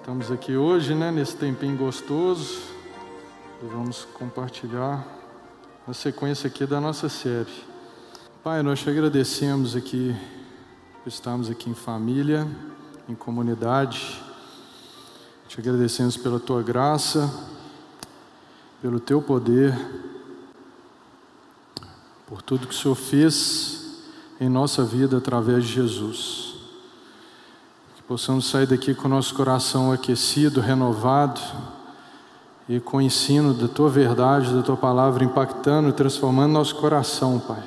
[0.00, 2.58] Estamos aqui hoje, né, nesse tempinho gostoso,
[3.62, 5.06] e vamos compartilhar
[5.86, 7.52] a sequência aqui da nossa série.
[8.42, 10.16] Pai, nós te agradecemos aqui
[11.04, 12.48] por estarmos aqui em família,
[13.06, 14.18] em comunidade.
[15.46, 17.30] Te agradecemos pela tua graça,
[18.80, 19.78] pelo teu poder,
[22.26, 24.00] por tudo que o Senhor fez
[24.40, 26.49] em nossa vida através de Jesus
[28.10, 31.40] possamos sair daqui com o nosso coração aquecido, renovado
[32.68, 37.38] e com o ensino da tua verdade, da tua palavra impactando e transformando nosso coração,
[37.38, 37.62] Pai.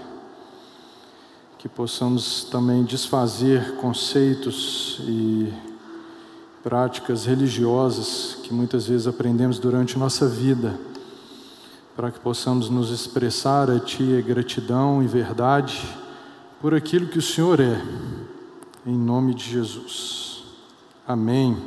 [1.58, 5.54] Que possamos também desfazer conceitos e
[6.62, 10.78] práticas religiosas que muitas vezes aprendemos durante nossa vida,
[11.96, 15.88] para que possamos nos expressar a Ti gratidão e verdade
[16.60, 17.82] por aquilo que o Senhor é,
[18.86, 20.23] em nome de Jesus.
[21.06, 21.58] Amém.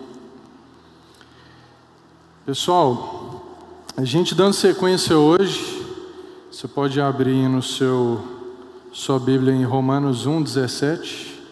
[2.46, 3.44] Pessoal,
[3.94, 5.86] a gente dando sequência hoje,
[6.50, 8.18] você pode abrir no seu
[8.90, 11.42] sua Bíblia em Romanos 1, 17,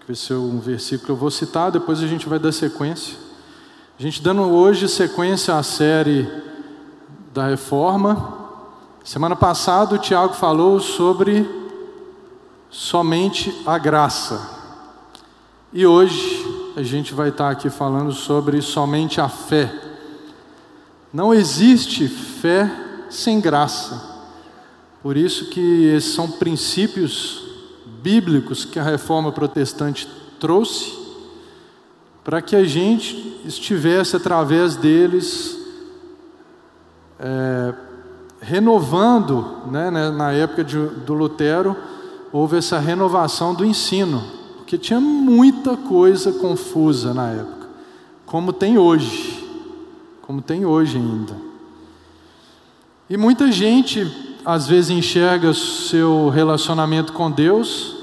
[0.00, 3.16] que vai ser um versículo que eu vou citar, depois a gente vai dar sequência.
[3.96, 6.28] A gente dando hoje sequência à série
[7.32, 8.36] da reforma.
[9.04, 11.48] Semana passada o Tiago falou sobre
[12.68, 14.58] somente a graça.
[15.72, 16.37] E hoje
[16.76, 19.72] a gente vai estar aqui falando sobre somente a fé.
[21.12, 22.70] Não existe fé
[23.10, 24.18] sem graça.
[25.02, 27.44] Por isso que esses são princípios
[28.02, 30.96] bíblicos que a reforma protestante trouxe
[32.22, 35.58] para que a gente estivesse através deles
[37.18, 37.74] é,
[38.40, 41.76] renovando, né, né na época de, do Lutero,
[42.30, 44.37] houve essa renovação do ensino
[44.68, 47.68] porque tinha muita coisa confusa na época,
[48.26, 49.42] como tem hoje,
[50.20, 51.34] como tem hoje ainda.
[53.08, 57.96] E muita gente às vezes enxerga seu relacionamento com Deus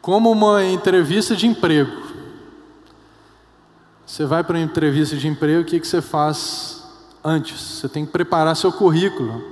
[0.00, 2.04] como uma entrevista de emprego.
[4.06, 6.88] Você vai para uma entrevista de emprego, o que, que você faz
[7.22, 7.60] antes?
[7.60, 9.44] Você tem que preparar seu currículo.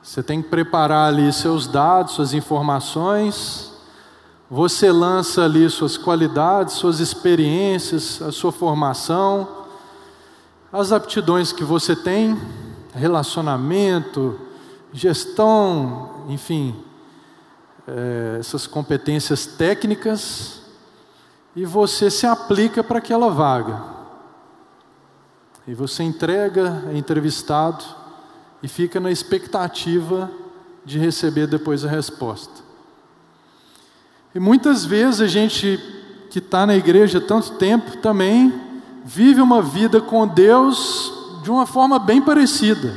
[0.00, 3.67] Você tem que preparar ali seus dados, suas informações,
[4.50, 9.66] você lança ali suas qualidades, suas experiências, a sua formação,
[10.72, 12.38] as aptidões que você tem,
[12.94, 14.40] relacionamento,
[14.92, 16.74] gestão, enfim,
[17.86, 20.62] é, essas competências técnicas,
[21.54, 23.82] e você se aplica para aquela vaga.
[25.66, 27.84] E você entrega, é entrevistado
[28.62, 30.30] e fica na expectativa
[30.84, 32.67] de receber depois a resposta.
[34.34, 35.78] E muitas vezes a gente
[36.30, 38.52] que está na igreja tanto tempo também
[39.04, 41.12] vive uma vida com Deus
[41.42, 42.94] de uma forma bem parecida.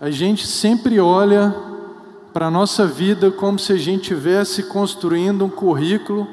[0.00, 1.54] A gente sempre olha
[2.32, 6.28] para a nossa vida como se a gente estivesse construindo um currículo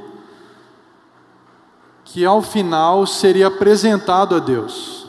[2.04, 5.08] que ao final seria apresentado a Deus.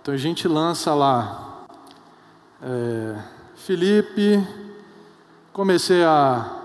[0.00, 1.66] Então a gente lança lá,
[2.62, 3.16] é,
[3.54, 4.42] Felipe,
[5.52, 6.55] comecei a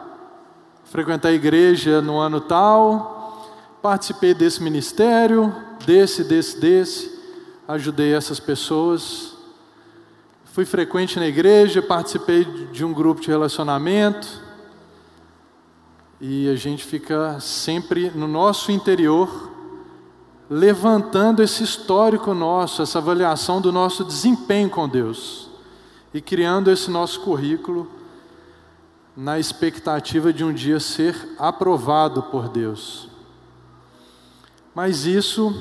[0.92, 3.50] frequentar a igreja no ano tal,
[3.82, 7.18] participei desse ministério, desse, desse, desse,
[7.66, 9.32] ajudei essas pessoas.
[10.44, 14.28] Fui frequente na igreja, participei de um grupo de relacionamento.
[16.20, 19.50] E a gente fica sempre no nosso interior,
[20.50, 25.50] levantando esse histórico nosso, essa avaliação do nosso desempenho com Deus,
[26.14, 28.01] e criando esse nosso currículo
[29.16, 33.10] na expectativa de um dia ser aprovado por Deus.
[34.74, 35.54] Mas isso,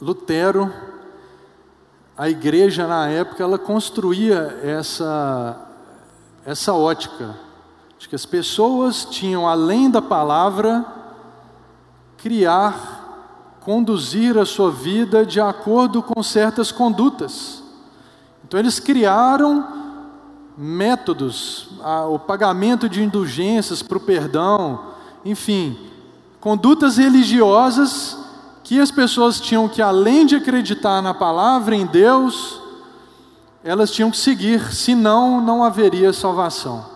[0.00, 0.72] Lutero,
[2.16, 5.68] a igreja na época, ela construía essa,
[6.44, 7.36] essa ótica,
[7.98, 10.84] de que as pessoas tinham, além da palavra,
[12.18, 17.62] criar, conduzir a sua vida de acordo com certas condutas.
[18.44, 19.83] Então, eles criaram
[20.56, 21.68] métodos,
[22.10, 24.92] o pagamento de indulgências para o perdão,
[25.24, 25.78] enfim,
[26.40, 28.18] condutas religiosas
[28.62, 32.60] que as pessoas tinham que, além de acreditar na palavra em Deus,
[33.62, 36.92] elas tinham que seguir, senão não haveria salvação.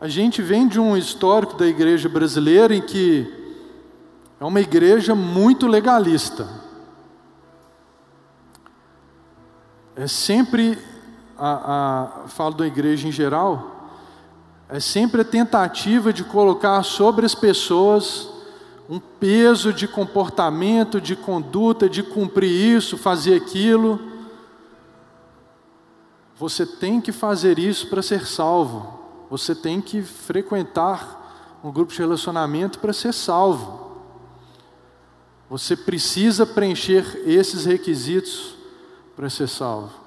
[0.00, 3.42] A gente vem de um histórico da igreja brasileira em que
[4.38, 6.48] é uma igreja muito legalista.
[9.96, 10.78] É sempre
[11.46, 13.90] a, a, falo da igreja em geral,
[14.66, 18.30] é sempre a tentativa de colocar sobre as pessoas
[18.88, 24.00] um peso de comportamento, de conduta, de cumprir isso, fazer aquilo.
[26.36, 29.00] Você tem que fazer isso para ser salvo.
[29.30, 34.02] Você tem que frequentar um grupo de relacionamento para ser salvo.
[35.48, 38.54] Você precisa preencher esses requisitos
[39.16, 40.03] para ser salvo.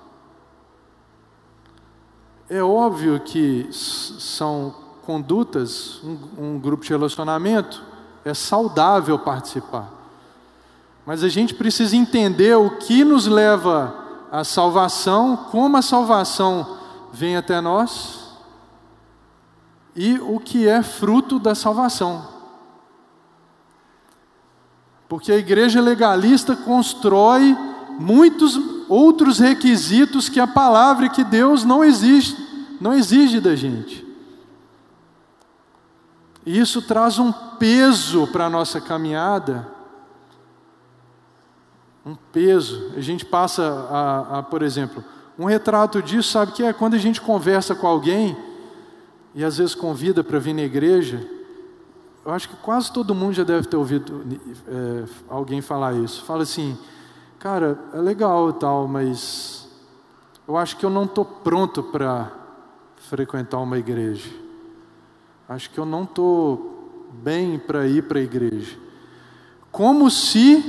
[2.50, 4.74] É óbvio que são
[5.06, 7.84] condutas, um, um grupo de relacionamento,
[8.24, 9.92] é saudável participar.
[11.06, 13.94] Mas a gente precisa entender o que nos leva
[14.32, 16.78] à salvação, como a salvação
[17.12, 18.28] vem até nós
[19.94, 22.28] e o que é fruto da salvação.
[25.10, 27.58] Porque a igreja legalista constrói
[28.00, 32.36] muitos outros requisitos que a palavra que Deus não exige,
[32.80, 34.06] não exige da gente.
[36.46, 39.68] E isso traz um peso para a nossa caminhada.
[42.06, 42.94] Um peso.
[42.96, 45.04] A gente passa a, a, por exemplo,
[45.38, 48.38] um retrato disso, sabe que é quando a gente conversa com alguém
[49.36, 51.30] e às vezes convida para vir na igreja,
[52.26, 54.24] eu acho que quase todo mundo já deve ter ouvido
[54.68, 56.24] é, alguém falar isso.
[56.24, 56.78] Fala assim,
[57.40, 59.68] cara, é legal e tal, mas
[60.48, 62.32] eu acho que eu não estou pronto para
[63.10, 64.30] frequentar uma igreja.
[65.48, 68.78] Acho que eu não estou bem para ir para a igreja.
[69.72, 70.64] Como se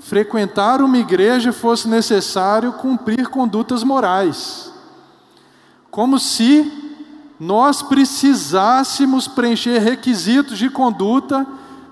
[0.00, 4.72] frequentar uma igreja fosse necessário cumprir condutas morais.
[5.90, 6.70] Como se
[7.38, 11.46] nós precisássemos preencher requisitos de conduta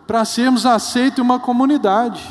[0.06, 2.22] para sermos aceitos em uma comunidade.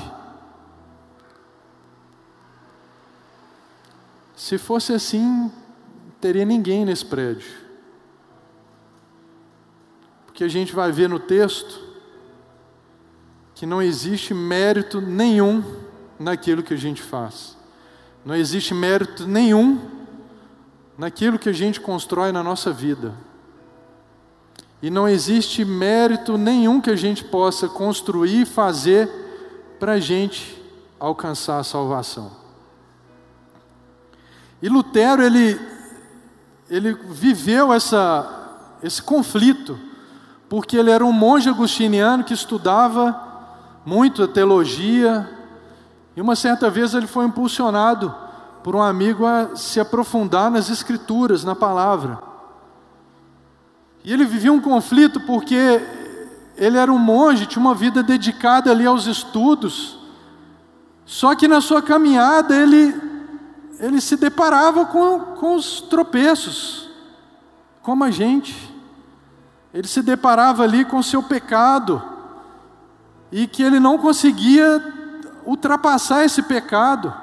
[4.37, 5.51] Se fosse assim,
[6.21, 7.49] teria ninguém nesse prédio.
[10.27, 11.81] Porque a gente vai ver no texto
[13.55, 15.63] que não existe mérito nenhum
[16.19, 17.57] naquilo que a gente faz.
[18.23, 19.81] Não existe mérito nenhum
[20.95, 23.15] naquilo que a gente constrói na nossa vida.
[24.83, 29.09] E não existe mérito nenhum que a gente possa construir e fazer
[29.79, 30.63] para a gente
[30.99, 32.46] alcançar a salvação.
[34.61, 35.59] E Lutero, ele,
[36.69, 39.79] ele viveu essa, esse conflito,
[40.49, 43.15] porque ele era um monge agustiniano que estudava
[43.85, 45.29] muito a teologia,
[46.15, 48.13] e uma certa vez ele foi impulsionado
[48.63, 52.19] por um amigo a se aprofundar nas Escrituras, na palavra.
[54.03, 55.81] E ele vivia um conflito porque
[56.57, 59.99] ele era um monge, tinha uma vida dedicada ali aos estudos,
[61.05, 62.93] só que na sua caminhada ele,
[63.79, 66.89] ele se deparava com, com os tropeços,
[67.81, 68.73] como a gente.
[69.73, 72.01] Ele se deparava ali com o seu pecado,
[73.31, 74.81] e que ele não conseguia
[75.45, 77.13] ultrapassar esse pecado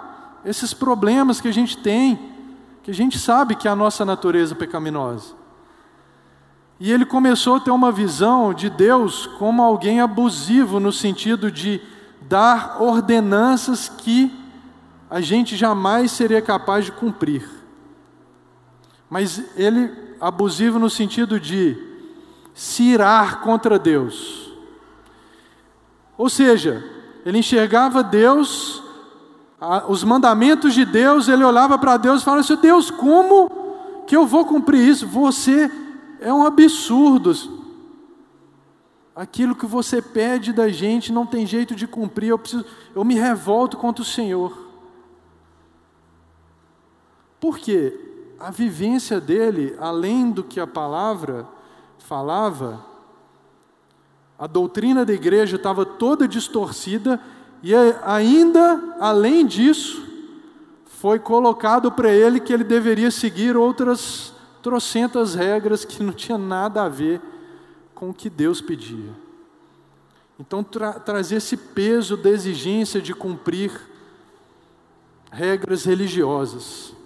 [0.44, 2.18] esses problemas que a gente tem,
[2.82, 5.34] que a gente sabe que é a nossa natureza pecaminosa.
[6.78, 11.80] E ele começou a ter uma visão de Deus como alguém abusivo, no sentido de
[12.20, 14.43] dar ordenanças que
[15.10, 17.48] a gente jamais seria capaz de cumprir.
[19.08, 21.76] Mas ele, abusivo no sentido de
[22.54, 24.52] se irar contra Deus.
[26.16, 26.84] Ou seja,
[27.24, 28.82] ele enxergava Deus
[29.88, 33.50] os mandamentos de Deus, ele olhava para Deus e falava assim: Deus, como
[34.06, 35.06] que eu vou cumprir isso?
[35.06, 35.70] Você
[36.20, 37.32] é um absurdo.
[39.16, 43.14] Aquilo que você pede da gente não tem jeito de cumprir, eu, preciso, eu me
[43.14, 44.63] revolto contra o Senhor.
[47.44, 47.92] Por quê?
[48.40, 51.46] A vivência dele, além do que a palavra
[51.98, 52.82] falava,
[54.38, 57.20] a doutrina da igreja estava toda distorcida
[57.62, 60.06] e ainda, além disso,
[60.86, 64.32] foi colocado para ele que ele deveria seguir outras
[64.62, 67.20] trocentas regras que não tinha nada a ver
[67.94, 69.12] com o que Deus pedia.
[70.40, 73.70] Então, tra trazer esse peso da exigência de cumprir
[75.30, 77.03] regras religiosas.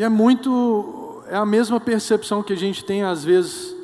[0.00, 3.76] E é muito, é a mesma percepção que a gente tem às vezes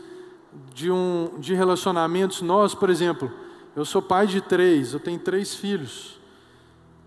[0.72, 3.30] de, um, de relacionamentos nós, por exemplo,
[3.76, 6.18] eu sou pai de três, eu tenho três filhos.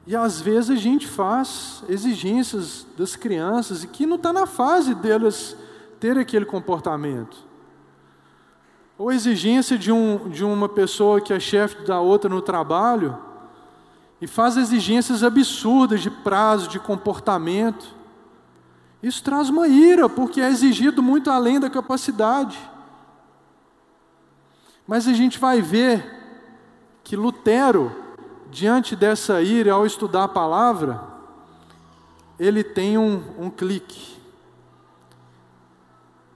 [0.06, 4.94] E às vezes a gente faz exigências das crianças e que não está na fase
[4.94, 5.58] delas
[6.00, 7.36] ter aquele comportamento.
[8.96, 13.18] Ou exigência de, um, de uma pessoa que é chefe da outra no trabalho
[14.22, 17.98] e faz exigências absurdas de prazo, de comportamento.
[19.02, 22.60] Isso traz uma ira, porque é exigido muito além da capacidade.
[24.86, 26.04] Mas a gente vai ver
[27.04, 27.96] que Lutero,
[28.52, 31.02] diante dessa ira, ao estudar a palavra,
[32.38, 34.18] ele tem um, um clique.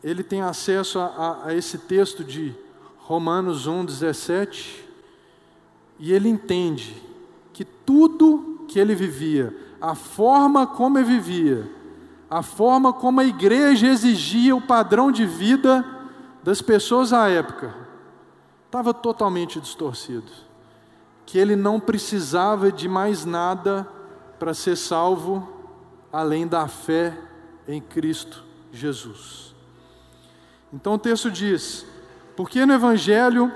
[0.02, 2.56] Ele tem acesso a, a, a esse texto de
[3.00, 4.88] Romanos 1, 17,
[6.00, 7.02] e ele entende
[7.52, 11.70] que tudo que ele vivia, a forma como ele vivia,
[12.34, 15.86] a forma como a igreja exigia o padrão de vida
[16.42, 17.76] das pessoas à época,
[18.66, 20.32] estava totalmente distorcido.
[21.28, 23.88] Que ele não precisava de mais nada
[24.40, 25.48] para ser salvo
[26.12, 27.16] além da fé
[27.68, 29.54] em Cristo Jesus.
[30.74, 31.86] Então o texto diz:
[32.36, 33.52] porque no Evangelho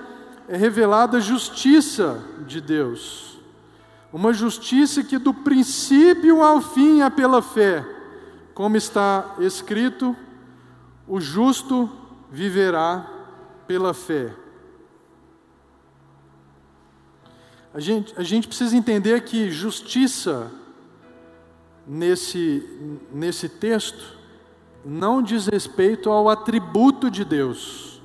[0.48, 3.40] é revelada a justiça de Deus,
[4.14, 7.97] uma justiça que do princípio ao fim é pela fé,
[8.58, 10.16] como está escrito:
[11.08, 11.88] o justo
[12.32, 13.08] viverá
[13.68, 14.34] pela fé.
[17.72, 20.52] A gente, a gente precisa entender que justiça,
[21.86, 22.68] nesse,
[23.14, 24.18] nesse texto,
[24.84, 28.02] não diz respeito ao atributo de Deus.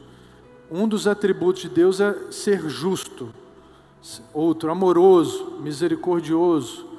[0.71, 3.33] Um dos atributos de Deus é ser justo,
[4.35, 6.92] outro, amoroso, misericordioso.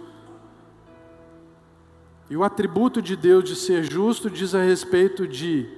[2.34, 5.70] E o atributo de Deus de ser justo diz a respeito de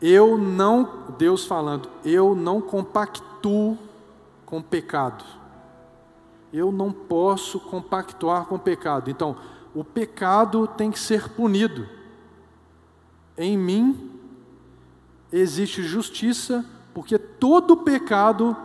[0.00, 3.76] eu não, Deus falando, eu não compactuo
[4.46, 5.24] com pecado
[6.54, 9.10] eu não posso compactuar com pecado.
[9.10, 9.36] Então,
[9.74, 11.88] o pecado tem que ser punido.
[13.36, 14.12] Em mim
[15.32, 16.64] existe justiça,
[16.94, 18.56] porque todo pecado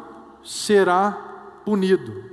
[0.43, 1.11] será
[1.65, 2.29] punido.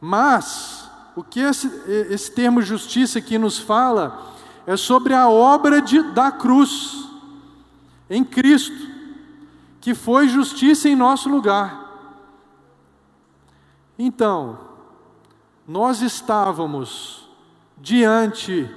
[0.00, 0.85] Mas,
[1.16, 1.66] o que esse,
[2.10, 4.34] esse termo justiça aqui nos fala
[4.66, 7.08] é sobre a obra de, da cruz,
[8.10, 8.76] em Cristo,
[9.80, 11.84] que foi justiça em nosso lugar.
[13.98, 14.58] Então,
[15.66, 17.26] nós estávamos
[17.78, 18.68] diante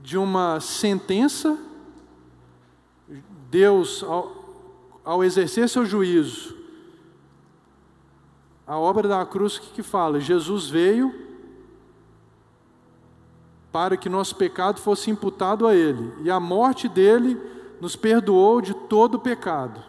[0.00, 1.58] de uma sentença,
[3.50, 4.32] Deus, ao,
[5.04, 6.59] ao exercer seu juízo,
[8.70, 10.20] a obra da cruz que, que fala?
[10.20, 11.12] Jesus veio
[13.72, 17.36] para que nosso pecado fosse imputado a Ele, e a morte dele
[17.80, 19.82] nos perdoou de todo o pecado.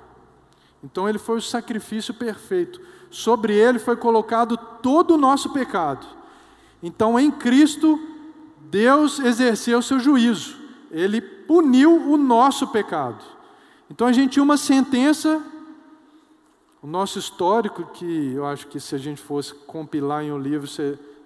[0.83, 2.81] Então ele foi o sacrifício perfeito.
[3.11, 6.07] Sobre ele foi colocado todo o nosso pecado.
[6.81, 7.99] Então em Cristo,
[8.61, 10.55] Deus exerceu seu juízo.
[10.89, 13.23] Ele puniu o nosso pecado.
[13.91, 15.39] Então a gente tinha uma sentença,
[16.81, 20.67] o nosso histórico, que eu acho que se a gente fosse compilar em um livro,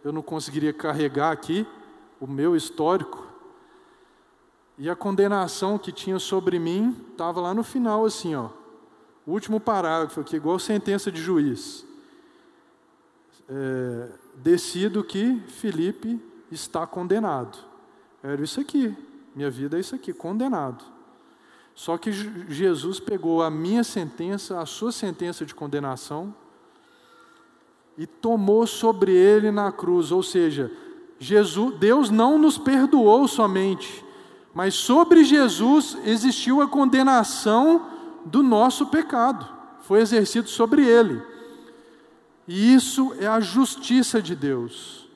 [0.04, 1.66] eu não conseguiria carregar aqui,
[2.20, 3.26] o meu histórico.
[4.78, 8.50] E a condenação que tinha sobre mim estava lá no final, assim, ó.
[9.26, 11.86] O último parágrafo aqui, igual sentença de juiz.
[13.48, 16.20] É, decido que Felipe
[16.52, 17.58] está condenado.
[18.22, 18.96] Era isso aqui.
[19.34, 20.95] Minha vida é isso aqui, condenado.
[21.76, 22.10] Só que
[22.48, 26.34] Jesus pegou a minha sentença, a sua sentença de condenação,
[27.98, 30.10] e tomou sobre ele na cruz.
[30.10, 30.72] Ou seja,
[31.20, 34.06] Jesus, Deus não nos perdoou somente,
[34.54, 37.90] mas sobre Jesus existiu a condenação
[38.26, 39.46] do nosso pecado,
[39.82, 41.22] foi exercido sobre ele.
[42.48, 45.10] E isso é a justiça de Deus.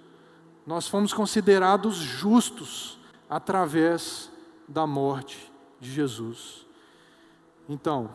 [0.67, 2.99] Nós fomos considerados justos
[3.29, 4.29] através
[4.67, 5.48] da morte
[5.79, 6.65] de Jesus.
[7.67, 8.09] Então,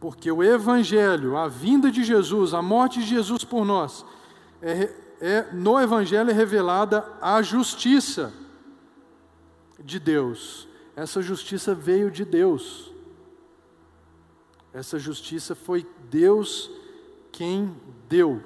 [0.00, 4.04] porque o Evangelho, a vinda de Jesus, a morte de Jesus por nós,
[4.60, 8.32] é, é, no Evangelho é revelada a justiça
[9.82, 10.68] de Deus.
[10.94, 12.92] Essa justiça veio de Deus.
[14.72, 16.70] Essa justiça foi Deus
[17.32, 17.74] quem
[18.08, 18.42] deu.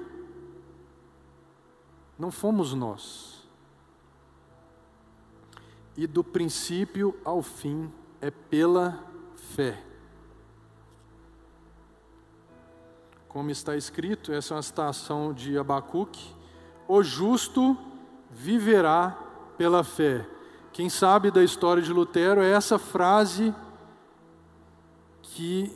[2.17, 3.47] Não fomos nós.
[5.95, 8.99] E do princípio ao fim é pela
[9.55, 9.77] fé.
[13.27, 16.33] Como está escrito, essa é uma citação de Abacuque:
[16.87, 17.77] o justo
[18.31, 19.17] viverá
[19.57, 20.25] pela fé.
[20.71, 23.53] Quem sabe da história de Lutero é essa frase
[25.21, 25.71] que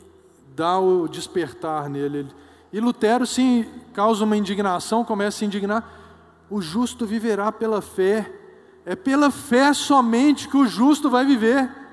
[0.54, 2.28] dá o despertar nele.
[2.72, 5.88] E Lutero, sim, causa uma indignação, começa a se indignar.
[6.50, 8.32] O justo viverá pela fé.
[8.84, 11.83] É pela fé somente que o justo vai viver.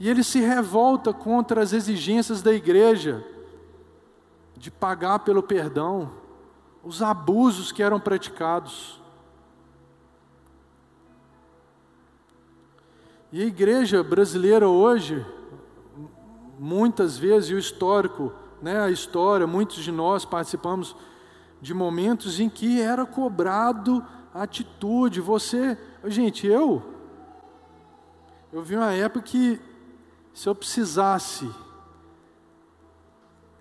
[0.00, 3.24] E ele se revolta contra as exigências da igreja
[4.56, 6.10] de pagar pelo perdão,
[6.82, 9.00] os abusos que eram praticados.
[13.32, 15.24] E a igreja brasileira hoje,
[16.58, 20.96] muitas vezes, e o histórico, né, a história, muitos de nós participamos
[21.60, 25.20] de momentos em que era cobrado atitude.
[25.20, 25.76] Você,
[26.06, 26.82] gente, eu,
[28.52, 29.60] eu vi uma época que
[30.38, 31.50] se eu precisasse,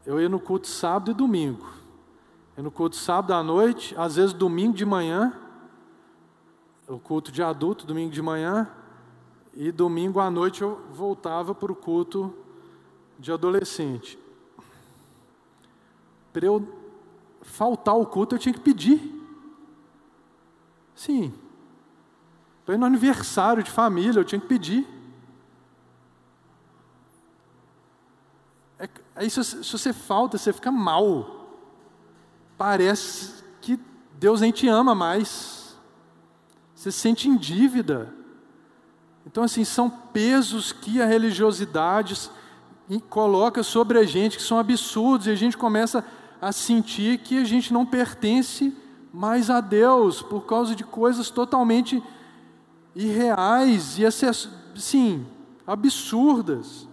[0.06, 1.68] eu ia no culto sábado e domingo.
[2.56, 5.34] Eu no culto sábado à noite, às vezes domingo de manhã,
[6.88, 8.70] o culto de adulto, domingo de manhã,
[9.56, 12.32] e domingo à noite eu voltava para o culto
[13.18, 14.20] de adolescente.
[16.32, 16.78] Para eu
[17.42, 19.02] faltar o culto, eu tinha que pedir.
[20.94, 21.34] Sim.
[22.64, 24.88] Para ir no aniversário de família, eu tinha que pedir.
[28.80, 31.48] É, aí se, se você falta, você fica mal.
[32.58, 33.80] Parece que
[34.18, 35.76] Deus nem te ama mais.
[36.74, 38.14] Você se sente em dívida.
[39.26, 42.30] Então, assim, são pesos que a religiosidade
[43.10, 46.06] coloca sobre a gente, que são absurdos, e a gente começa
[46.42, 48.74] a sentir que a gente não pertence
[49.12, 52.02] mais a Deus, por causa de coisas totalmente
[52.96, 54.04] irreais e,
[54.76, 55.26] sim,
[55.66, 56.88] absurdas.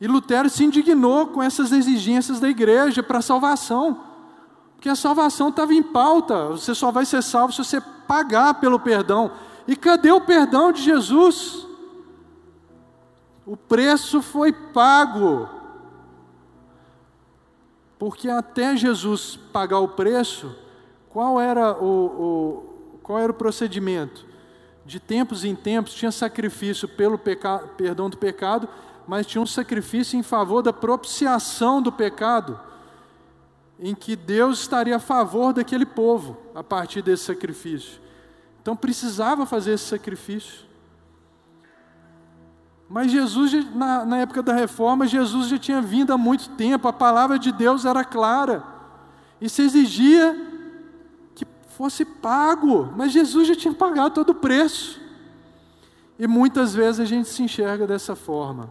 [0.00, 4.00] E Lutero se indignou com essas exigências da igreja para a salvação,
[4.74, 8.78] porque a salvação estava em pauta, você só vai ser salvo se você pagar pelo
[8.78, 9.32] perdão.
[9.66, 11.66] E cadê o perdão de Jesus?
[13.46, 15.48] O preço foi pago.
[17.98, 20.54] Porque até Jesus pagar o preço,
[21.08, 24.26] qual era o, o, qual era o procedimento?
[24.84, 28.68] De tempos em tempos tinha sacrifício pelo perdão do pecado,
[29.06, 32.58] mas tinha um sacrifício em favor da propiciação do pecado,
[33.78, 38.00] em que Deus estaria a favor daquele povo a partir desse sacrifício.
[38.60, 40.66] Então precisava fazer esse sacrifício.
[42.88, 46.92] Mas Jesus, na, na, época da reforma, Jesus já tinha vindo há muito tempo, a
[46.92, 48.62] palavra de Deus era clara,
[49.40, 50.34] e se exigia
[51.34, 55.00] que fosse pago, mas Jesus já tinha pagado todo o preço.
[56.18, 58.70] E muitas vezes a gente se enxerga dessa forma,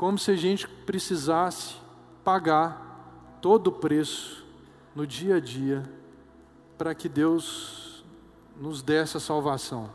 [0.00, 1.76] como se a gente precisasse
[2.24, 4.46] pagar todo o preço
[4.94, 5.82] no dia a dia
[6.78, 8.02] para que Deus
[8.58, 9.90] nos desse a salvação,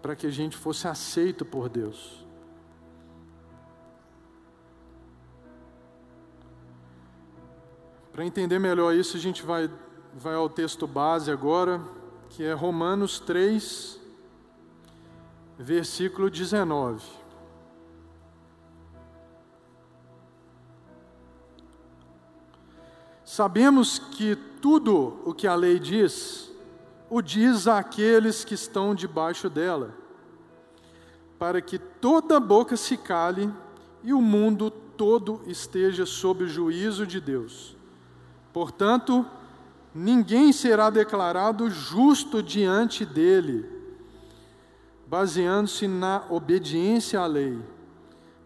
[0.00, 2.24] para que a gente fosse aceito por Deus.
[8.10, 9.70] Para entender melhor isso, a gente vai,
[10.14, 11.78] vai ao texto base agora,
[12.30, 14.00] que é Romanos 3,
[15.58, 17.25] versículo 19.
[23.26, 26.48] Sabemos que tudo o que a lei diz
[27.10, 29.92] o diz àqueles que estão debaixo dela,
[31.36, 33.52] para que toda boca se cale
[34.02, 37.76] e o mundo todo esteja sob o juízo de Deus.
[38.52, 39.26] Portanto,
[39.92, 43.68] ninguém será declarado justo diante dele,
[45.04, 47.58] baseando-se na obediência à lei,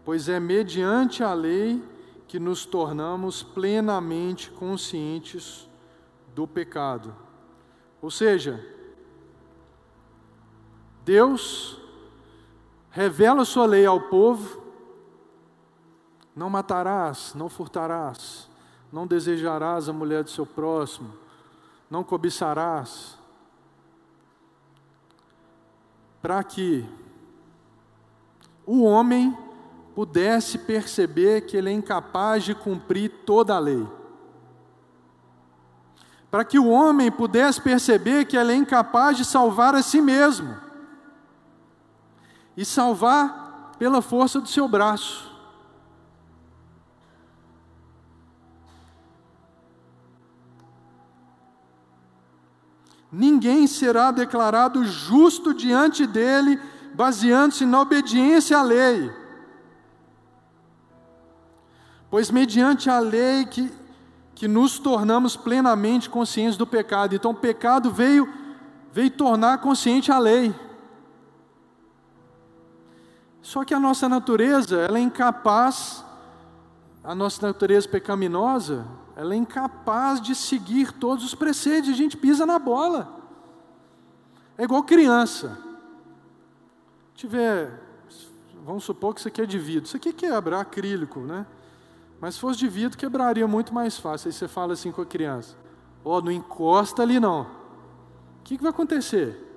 [0.03, 1.81] pois é mediante a lei
[2.31, 5.69] que nos tornamos plenamente conscientes
[6.33, 7.13] do pecado.
[8.01, 8.65] Ou seja,
[11.03, 11.77] Deus
[12.89, 14.63] revela sua lei ao povo:
[16.33, 18.49] não matarás, não furtarás,
[18.93, 21.13] não desejarás a mulher do seu próximo,
[21.89, 23.19] não cobiçarás.
[26.21, 26.87] Para que
[28.65, 29.37] o homem
[29.95, 33.87] pudesse perceber que ele é incapaz de cumprir toda a lei
[36.31, 40.55] para que o homem pudesse perceber que ele é incapaz de salvar a si mesmo
[42.55, 45.29] e salvar pela força do seu braço.
[53.11, 56.57] Ninguém será declarado justo diante dele,
[56.93, 59.11] baseando-se na obediência à lei.
[62.11, 63.81] Pois mediante a lei que
[64.41, 67.13] que nos tornamos plenamente conscientes do pecado.
[67.13, 68.27] Então, o pecado veio,
[68.91, 70.51] veio tornar consciente a lei.
[73.39, 76.03] Só que a nossa natureza, ela é incapaz,
[77.03, 82.43] a nossa natureza pecaminosa, ela é incapaz de seguir todos os preceitos, a gente pisa
[82.43, 83.13] na bola.
[84.57, 85.55] É igual criança.
[87.13, 87.79] Tiver,
[88.65, 91.45] vamos supor que isso aqui é de vidro, isso aqui quebra acrílico, né?
[92.21, 94.27] Mas se fosse de vidro, quebraria muito mais fácil.
[94.27, 95.55] Aí você fala assim com a criança:
[96.05, 97.41] Ó, oh, não encosta ali não.
[97.41, 99.47] O que, que vai acontecer?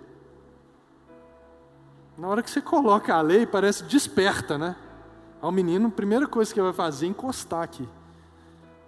[2.17, 4.77] Na hora que você coloca a lei, parece desperta, né?
[5.43, 7.87] Ao menino, a primeira coisa que ele vai fazer é encostar aqui.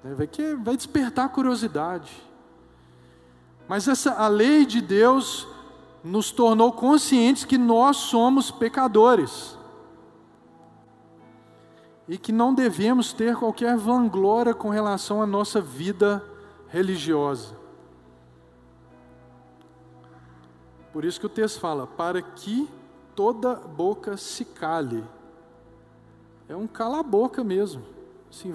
[0.02, 2.22] Vai, que, vai despertar a curiosidade.
[3.68, 5.46] Mas essa, a lei de Deus
[6.02, 9.55] nos tornou conscientes que nós somos pecadores.
[12.08, 16.24] E que não devemos ter qualquer vanglória com relação à nossa vida
[16.68, 17.56] religiosa.
[20.92, 22.68] Por isso que o texto fala: para que
[23.14, 25.04] toda boca se cale.
[26.48, 27.82] É um cala-boca mesmo.
[28.30, 28.52] Assim,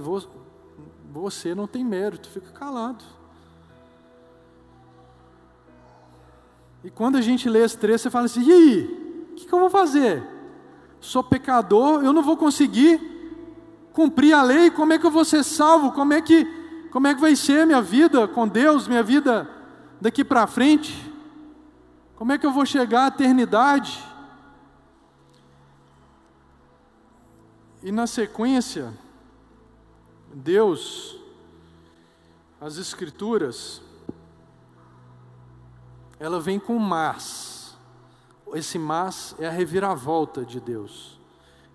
[1.12, 3.04] você não tem mérito, fica calado.
[6.84, 9.28] E quando a gente lê esse trecho, você fala assim: e aí?
[9.32, 10.24] O que, que eu vou fazer?
[11.00, 13.11] Sou pecador, eu não vou conseguir
[13.94, 15.92] cumprir a lei, como é que eu vou ser salvo?
[15.92, 16.46] Como é que,
[16.92, 19.50] como é que vai ser minha vida com Deus, minha vida
[20.00, 21.12] daqui para frente?
[22.16, 24.04] Como é que eu vou chegar à eternidade?
[27.84, 28.94] E na sequência,
[30.34, 31.18] Deus,
[32.60, 33.82] as Escrituras,
[36.20, 37.76] ela vem com mas.
[38.54, 41.20] Esse mas é a reviravolta de Deus.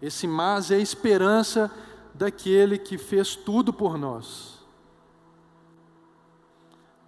[0.00, 1.72] Esse mas é a esperança
[2.16, 4.56] daquele que fez tudo por nós.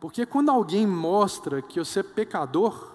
[0.00, 2.92] Porque quando alguém mostra que você é pecador,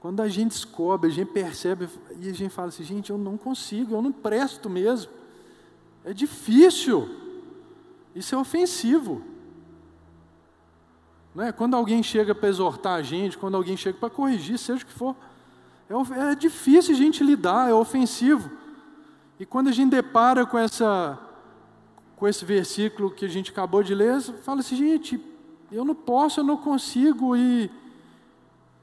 [0.00, 1.88] quando a gente descobre, a gente percebe
[2.20, 5.12] e a gente fala assim: gente, eu não consigo, eu não presto mesmo.
[6.04, 7.08] É difícil.
[8.14, 9.22] Isso é ofensivo.
[11.34, 11.52] Não é?
[11.52, 14.92] Quando alguém chega para exortar a gente, quando alguém chega para corrigir, seja o que
[14.92, 15.16] for,
[15.88, 18.63] é, é difícil a gente lidar, é ofensivo.
[19.44, 21.18] E quando a gente depara com, essa,
[22.16, 25.22] com esse versículo que a gente acabou de ler, fala assim, gente,
[25.70, 27.70] eu não posso, eu não consigo, e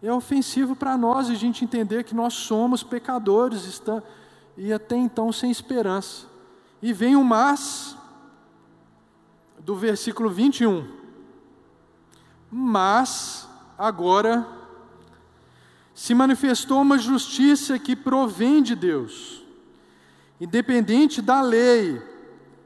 [0.03, 4.03] é ofensivo para nós a gente entender que nós somos pecadores está,
[4.55, 6.27] e até então sem esperança.
[6.79, 7.97] E vem o mas
[9.61, 10.87] do versículo 21.
[12.51, 14.47] Mas, agora,
[15.95, 19.40] se manifestou uma justiça que provém de Deus,
[20.41, 22.01] independente da lei,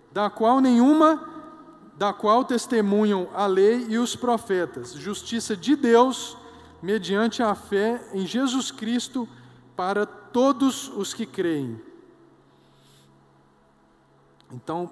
[0.09, 1.21] da qual nenhuma,
[1.97, 6.37] da qual testemunham a lei e os profetas, justiça de Deus,
[6.81, 9.27] mediante a fé em Jesus Cristo,
[9.75, 11.81] para todos os que creem.
[14.53, 14.89] Então,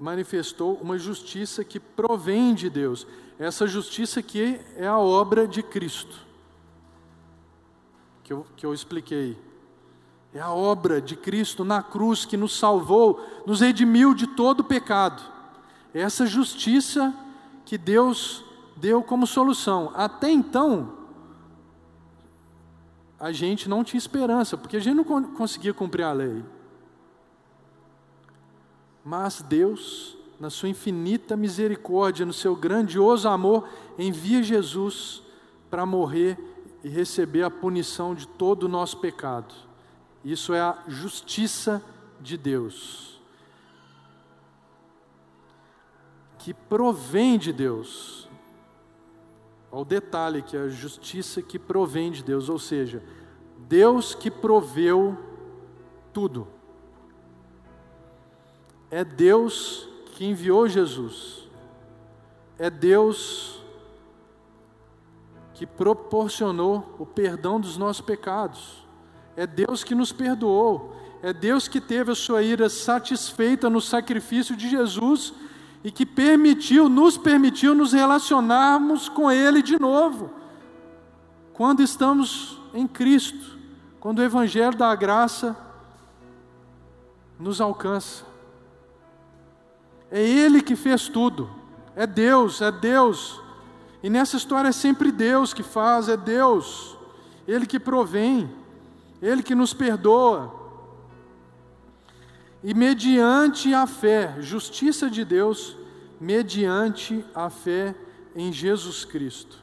[0.00, 3.06] manifestou uma justiça que provém de Deus.
[3.38, 6.18] Essa justiça aqui é a obra de Cristo,
[8.24, 9.36] que eu, que eu expliquei.
[10.34, 15.22] É a obra de Cristo na cruz que nos salvou, nos redimiu de todo pecado.
[15.92, 17.14] É essa justiça
[17.66, 18.44] que Deus
[18.76, 19.92] deu como solução.
[19.94, 20.94] Até então,
[23.20, 26.42] a gente não tinha esperança, porque a gente não conseguia cumprir a lei.
[29.04, 33.68] Mas Deus, na sua infinita misericórdia, no seu grandioso amor,
[33.98, 35.22] envia Jesus
[35.70, 36.38] para morrer
[36.82, 39.54] e receber a punição de todo o nosso pecado.
[40.24, 41.82] Isso é a justiça
[42.20, 43.20] de Deus.
[46.38, 48.28] Que provém de Deus.
[49.70, 53.02] Olha o detalhe que é a justiça que provém de Deus, ou seja,
[53.58, 55.16] Deus que proveu
[56.12, 56.46] tudo.
[58.90, 61.48] É Deus que enviou Jesus.
[62.58, 63.62] É Deus
[65.54, 68.81] que proporcionou o perdão dos nossos pecados.
[69.36, 70.96] É Deus que nos perdoou.
[71.22, 75.32] É Deus que teve a sua ira satisfeita no sacrifício de Jesus
[75.84, 80.30] e que permitiu, nos permitiu nos relacionarmos com Ele de novo.
[81.52, 83.58] Quando estamos em Cristo,
[84.00, 85.56] quando o Evangelho da graça
[87.38, 88.24] nos alcança.
[90.10, 91.50] É Ele que fez tudo.
[91.94, 93.40] É Deus, é Deus.
[94.02, 96.96] E nessa história é sempre Deus que faz, é Deus.
[97.46, 98.50] Ele que provém,
[99.22, 100.60] Ele que nos perdoa.
[102.60, 105.76] E mediante a fé, justiça de Deus,
[106.20, 107.94] mediante a fé
[108.34, 109.62] em Jesus Cristo.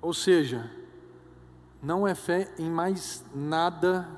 [0.00, 0.70] Ou seja,
[1.82, 4.08] não é fé em mais nada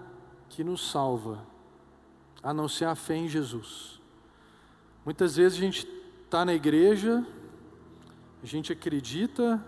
[0.49, 1.45] que nos salva,
[2.43, 4.01] a não ser a fé em Jesus.
[5.05, 5.89] Muitas vezes a gente
[6.25, 7.27] está na igreja,
[8.43, 9.63] a gente acredita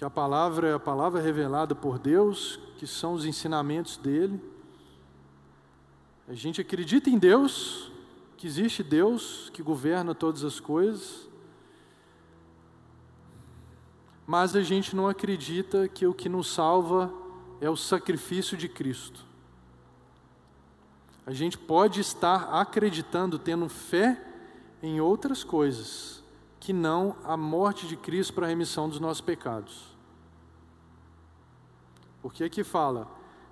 [0.00, 4.40] que a palavra é a palavra revelada por Deus, que são os ensinamentos dele.
[6.26, 7.92] A gente acredita em Deus,
[8.38, 11.28] que existe Deus que governa todas as coisas.
[14.26, 17.12] mas a gente não acredita que o que nos salva
[17.60, 19.26] é o sacrifício de Cristo.
[21.26, 24.18] A gente pode estar acreditando, tendo fé
[24.82, 26.22] em outras coisas,
[26.60, 29.89] que não a morte de Cristo para a remissão dos nossos pecados.
[32.20, 33.08] Porque aqui fala,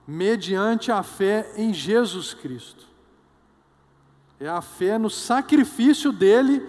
[0.06, 2.86] mediante a fé em Jesus Cristo.
[4.40, 6.60] É a fé no sacrifício dele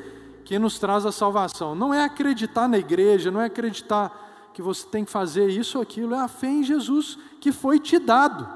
[0.43, 1.75] que nos traz a salvação.
[1.75, 5.83] Não é acreditar na igreja, não é acreditar que você tem que fazer isso ou
[5.83, 8.49] aquilo, é a fé em Jesus que foi te dado.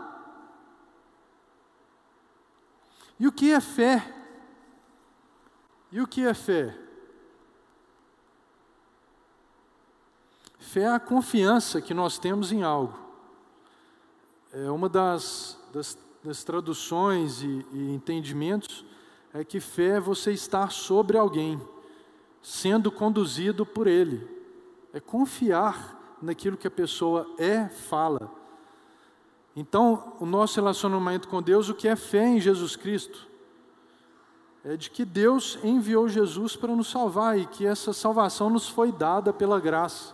[3.20, 4.14] E o que é fé?
[5.92, 6.78] E o que é fé?
[10.58, 13.03] Fé é a confiança que nós temos em algo.
[14.56, 18.86] É uma das, das, das traduções e, e entendimentos
[19.34, 21.60] é que fé é você estar sobre alguém,
[22.40, 24.30] sendo conduzido por ele.
[24.94, 28.32] É confiar naquilo que a pessoa é, fala.
[29.56, 33.28] Então, o nosso relacionamento com Deus, o que é fé em Jesus Cristo?
[34.64, 38.92] É de que Deus enviou Jesus para nos salvar e que essa salvação nos foi
[38.92, 40.14] dada pela graça.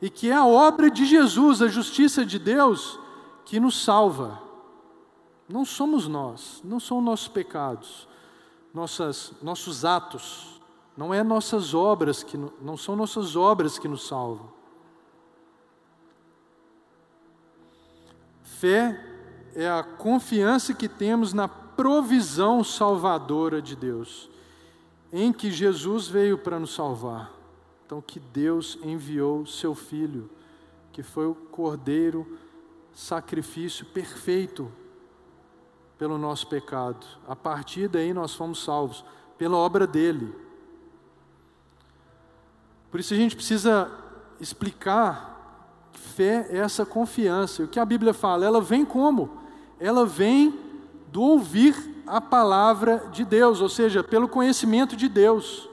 [0.00, 3.01] E que é a obra de Jesus, a justiça de Deus,
[3.44, 4.40] que nos salva.
[5.48, 8.08] Não somos nós, não são nossos pecados,
[8.72, 10.60] nossas, nossos atos,
[10.96, 14.50] não é nossas obras que não são nossas obras que nos salvam.
[18.42, 18.98] Fé
[19.54, 24.30] é a confiança que temos na provisão salvadora de Deus,
[25.12, 27.32] em que Jesus veio para nos salvar.
[27.84, 30.30] Então, que Deus enviou seu Filho,
[30.92, 32.38] que foi o Cordeiro,
[32.94, 34.70] sacrifício perfeito
[35.98, 37.06] pelo nosso pecado.
[37.28, 39.04] A partir daí nós fomos salvos,
[39.38, 40.34] pela obra dele.
[42.90, 43.90] Por isso a gente precisa
[44.40, 47.62] explicar que fé é essa confiança.
[47.62, 48.44] O que a Bíblia fala?
[48.44, 49.38] Ela vem como?
[49.78, 50.58] Ela vem
[51.10, 55.68] do ouvir a palavra de Deus, ou seja, pelo conhecimento de Deus.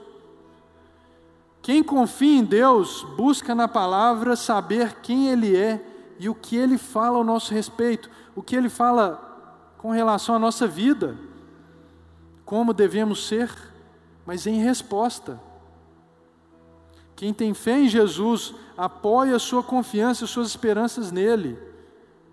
[1.62, 5.89] Quem confia em Deus busca na palavra saber quem Ele é
[6.20, 10.38] e o que Ele fala ao nosso respeito, o que Ele fala com relação à
[10.38, 11.16] nossa vida,
[12.44, 13.50] como devemos ser,
[14.26, 15.40] mas em resposta.
[17.16, 21.58] Quem tem fé em Jesus apoia sua confiança e suas esperanças nele,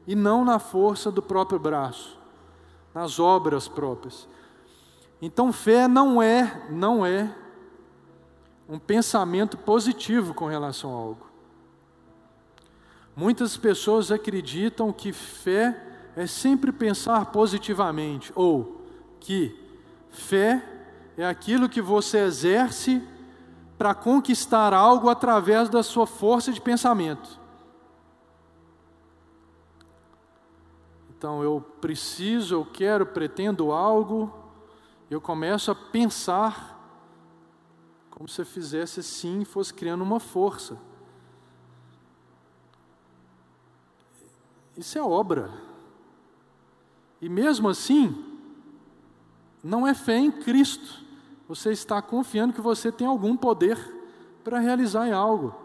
[0.06, 2.19] e não na força do próprio braço,
[2.93, 4.28] nas obras próprias.
[5.21, 7.34] Então, fé não é, não é
[8.67, 11.27] um pensamento positivo com relação a algo.
[13.17, 15.75] Muitas pessoas acreditam que fé
[16.15, 18.86] é sempre pensar positivamente, ou
[19.19, 19.60] que
[20.12, 20.63] fé
[21.17, 23.01] é aquilo que você exerce
[23.75, 27.39] para conquistar algo através da sua força de pensamento.
[31.10, 34.32] Então eu preciso, eu quero, pretendo algo,
[35.10, 36.75] eu começo a pensar
[38.12, 40.77] como se eu fizesse assim, fosse criando uma força.
[44.78, 45.50] Isso é obra.
[47.20, 48.24] E mesmo assim,
[49.63, 51.04] não é fé em Cristo.
[51.48, 53.78] Você está confiando que você tem algum poder
[54.44, 55.56] para realizar algo.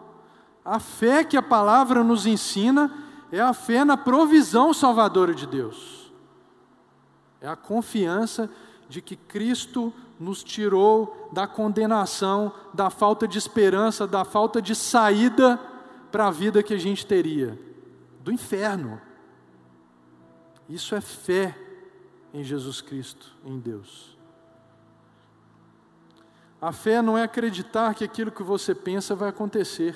[0.65, 2.91] A fé que a palavra nos ensina
[3.31, 6.11] é a fé na provisão salvadora de Deus.
[7.39, 8.49] É a confiança
[8.87, 15.59] de que Cristo nos tirou da condenação, da falta de esperança, da falta de saída
[16.11, 17.59] para a vida que a gente teria,
[18.23, 18.99] do inferno.
[20.67, 21.55] Isso é fé
[22.33, 24.17] em Jesus Cristo, em Deus.
[26.61, 29.95] A fé não é acreditar que aquilo que você pensa vai acontecer.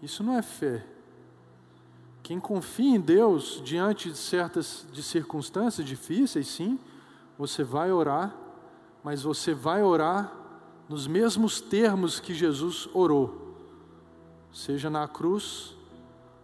[0.00, 0.86] Isso não é fé.
[2.22, 6.78] Quem confia em Deus diante de certas de circunstâncias difíceis, sim,
[7.36, 8.32] você vai orar,
[9.02, 10.32] mas você vai orar
[10.88, 13.56] nos mesmos termos que Jesus orou,
[14.52, 15.76] seja na cruz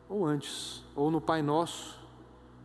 [0.09, 1.99] ou antes, ou no Pai Nosso,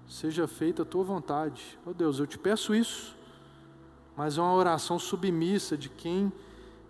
[0.08, 1.78] seja feita a tua vontade.
[1.86, 3.16] Oh Deus, eu te peço isso,
[4.16, 6.32] mas é uma oração submissa de quem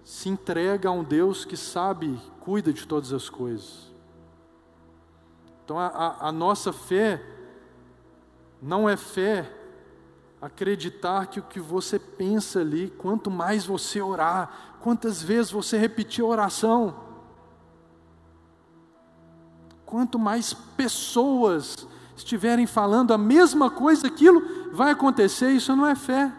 [0.04, 3.92] se entrega a um Deus que sabe, cuida de todas as coisas.
[5.63, 7.24] Então a, a, a nossa fé
[8.62, 9.52] não é fé
[10.42, 16.22] acreditar que o que você pensa ali, quanto mais você orar, quantas vezes você repetir
[16.22, 17.12] a oração,
[19.93, 26.34] quanto mais pessoas estiverem falando a mesma coisa, aquilo vai acontecer, isso não é fé.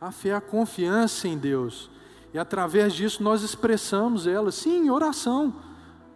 [0.00, 1.88] A fé é a confiança em Deus.
[2.32, 5.54] E através disso nós expressamos ela, sim, oração,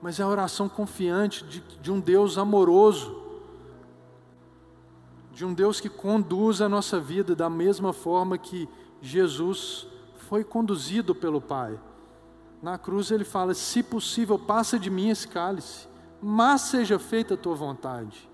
[0.03, 3.23] mas é a oração confiante de, de um Deus amoroso,
[5.33, 8.69] de um Deus que conduz a nossa vida da mesma forma que
[9.01, 9.87] Jesus
[10.29, 11.79] foi conduzido pelo Pai.
[12.61, 15.89] Na cruz ele fala: se possível, passa de mim esse cálice,
[16.21, 18.29] mas seja feita a tua vontade.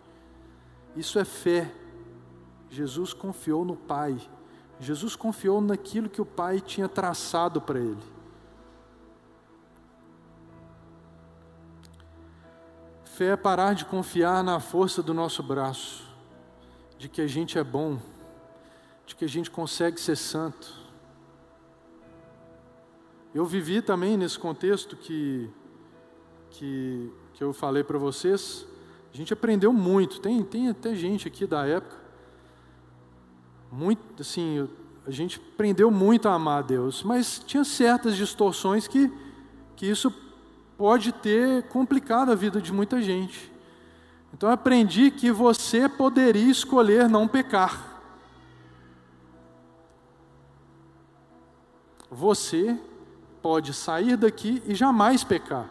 [0.96, 1.72] Isso é fé.
[2.70, 4.18] Jesus confiou no Pai.
[4.80, 8.14] Jesus confiou naquilo que o Pai tinha traçado para ele.
[13.04, 16.02] Fé é parar de confiar na força do nosso braço,
[16.98, 18.00] de que a gente é bom,
[19.06, 20.83] de que a gente consegue ser santo.
[23.34, 25.50] Eu vivi também nesse contexto que,
[26.50, 28.64] que, que eu falei para vocês.
[29.12, 30.20] A gente aprendeu muito.
[30.20, 32.04] Tem, tem até gente aqui da época
[33.74, 34.68] muito, assim,
[35.04, 39.12] a gente aprendeu muito a amar a Deus, mas tinha certas distorções que,
[39.74, 40.14] que isso
[40.78, 43.52] pode ter complicado a vida de muita gente.
[44.32, 48.00] Então eu aprendi que você poderia escolher não pecar.
[52.08, 52.78] Você
[53.44, 55.68] pode sair daqui e jamais pecar.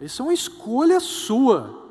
[0.00, 1.86] Isso é uma escolha sua.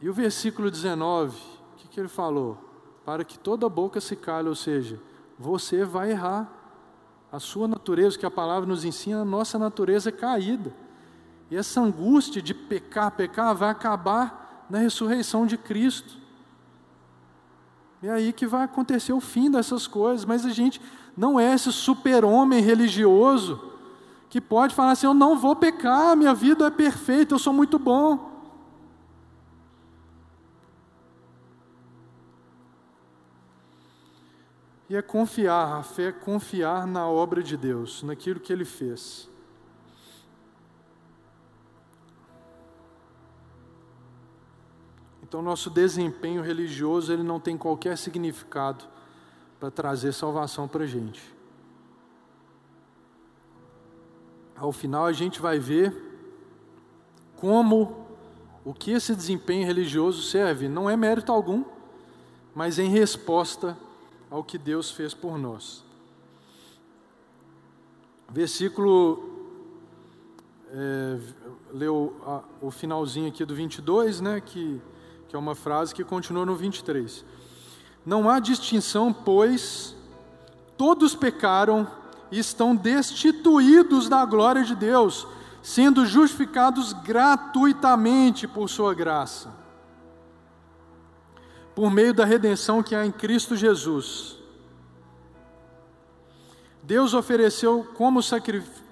[0.00, 2.56] E o versículo 19, o que, que ele falou?
[3.04, 5.00] Para que toda boca se cale, ou seja,
[5.36, 6.48] você vai errar.
[7.32, 10.72] A sua natureza, que a palavra nos ensina, a nossa natureza é caída.
[11.50, 16.16] E essa angústia de pecar, pecar, vai acabar na ressurreição de Cristo.
[18.04, 20.26] É aí que vai acontecer o fim dessas coisas.
[20.26, 20.78] Mas a gente
[21.16, 23.72] não é esse super-homem religioso
[24.28, 27.78] que pode falar assim: eu não vou pecar, minha vida é perfeita, eu sou muito
[27.78, 28.30] bom.
[34.90, 39.30] E é confiar, a fé é confiar na obra de Deus, naquilo que Ele fez.
[45.34, 48.84] Então, nosso desempenho religioso ele não tem qualquer significado
[49.58, 51.20] para trazer salvação para a gente.
[54.54, 55.92] Ao final, a gente vai ver
[57.34, 58.06] como
[58.64, 60.68] o que esse desempenho religioso serve.
[60.68, 61.64] Não é mérito algum,
[62.54, 63.76] mas em resposta
[64.30, 65.82] ao que Deus fez por nós.
[68.30, 69.50] Versículo,
[70.70, 71.18] é,
[71.72, 74.80] leu a, o finalzinho aqui do 22, né, que,
[75.34, 77.24] que é uma frase que continua no 23.
[78.06, 79.96] Não há distinção, pois
[80.76, 81.90] todos pecaram
[82.30, 85.26] e estão destituídos da glória de Deus,
[85.60, 89.52] sendo justificados gratuitamente por Sua graça
[91.74, 94.38] por meio da redenção que há em Cristo Jesus.
[96.80, 98.84] Deus ofereceu como sacrifício,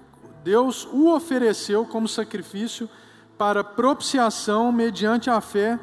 [0.43, 2.91] Deus o ofereceu como sacrifício
[3.39, 5.79] para propiciação mediante a fé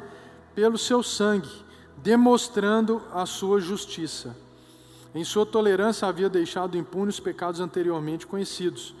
[0.54, 1.50] pelo seu sangue,
[1.98, 4.36] demonstrando a sua justiça.
[5.14, 8.94] Em sua tolerância havia deixado impunes os pecados anteriormente conhecidos,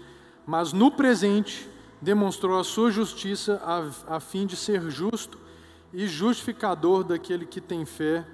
[0.46, 1.68] mas no presente
[2.00, 5.38] demonstrou a sua justiça a, a fim de ser justo
[5.92, 8.26] e justificador daquele que tem fé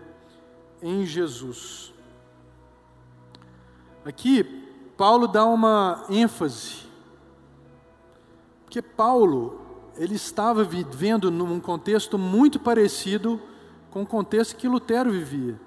[0.80, 1.92] em Jesus.
[4.04, 4.44] Aqui,
[4.96, 6.86] Paulo dá uma ênfase,
[8.64, 9.65] porque Paulo,
[9.98, 13.40] ele estava vivendo num contexto muito parecido
[13.90, 15.58] com o contexto que Lutero vivia.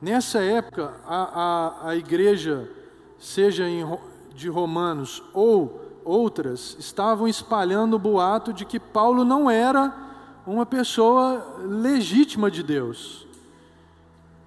[0.00, 2.70] Nessa época, a, a, a igreja,
[3.18, 3.86] seja em,
[4.34, 9.94] de Romanos ou outras, estavam espalhando o boato de que Paulo não era
[10.46, 13.26] uma pessoa legítima de Deus.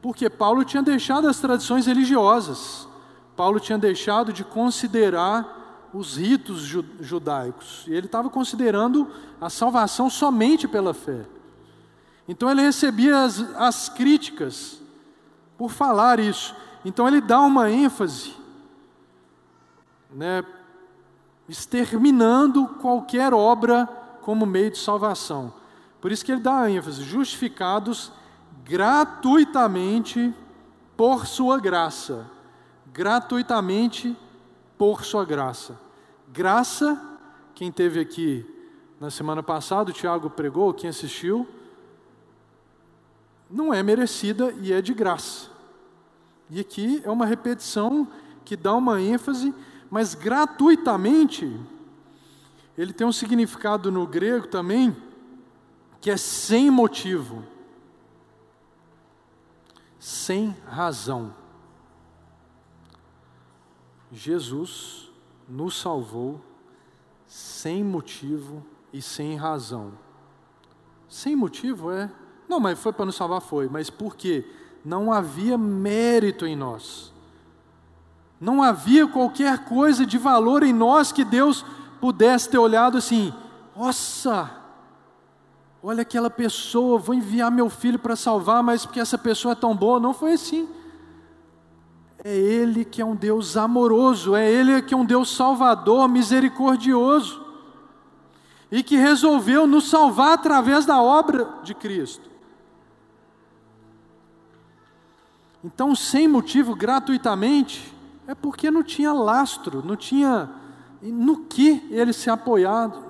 [0.02, 2.88] Porque Paulo tinha deixado as tradições religiosas,
[3.36, 5.63] Paulo tinha deixado de considerar
[5.94, 6.62] os ritos
[7.00, 11.26] judaicos, e ele estava considerando a salvação somente pela fé.
[12.28, 14.82] Então ele recebia as, as críticas
[15.58, 16.56] por falar isso.
[16.84, 18.34] Então ele dá uma ênfase,
[20.12, 20.44] né,
[21.48, 23.86] exterminando qualquer obra
[24.22, 25.54] como meio de salvação.
[26.02, 28.12] Por isso que ele dá ênfase: justificados
[28.64, 30.34] gratuitamente
[30.98, 32.26] por sua graça.
[32.92, 34.16] Gratuitamente
[34.78, 35.83] por sua graça.
[36.34, 37.00] Graça,
[37.54, 38.44] quem teve aqui
[39.00, 41.48] na semana passada, o Tiago pregou, quem assistiu,
[43.48, 45.52] não é merecida e é de graça.
[46.50, 48.08] E aqui é uma repetição
[48.44, 49.54] que dá uma ênfase,
[49.92, 51.56] mas gratuitamente,
[52.76, 54.98] ele tem um significado no grego também
[56.02, 57.44] que é sem motivo,
[60.00, 61.32] sem razão.
[64.12, 65.13] Jesus
[65.48, 66.42] nos salvou
[67.28, 69.94] sem motivo e sem razão.
[71.08, 72.10] Sem motivo é.
[72.48, 73.68] Não, mas foi para nos salvar, foi.
[73.68, 74.46] Mas por quê?
[74.84, 77.14] Não havia mérito em nós.
[78.40, 81.66] Não havia qualquer coisa de valor em nós que Deus
[82.02, 83.34] pudesse ter olhado assim:
[83.76, 84.52] nossa,
[85.82, 89.76] olha aquela pessoa, vou enviar meu filho para salvar, mas porque essa pessoa é tão
[89.76, 90.00] boa.
[90.00, 90.68] Não foi assim.
[92.24, 97.44] É Ele que é um Deus amoroso, é Ele que é um Deus salvador, misericordioso,
[98.72, 102.30] e que resolveu nos salvar através da obra de Cristo.
[105.64, 107.94] Então, sem motivo, gratuitamente,
[108.28, 110.50] é porque não tinha lastro, não tinha
[111.02, 113.04] no que ele se apoiado,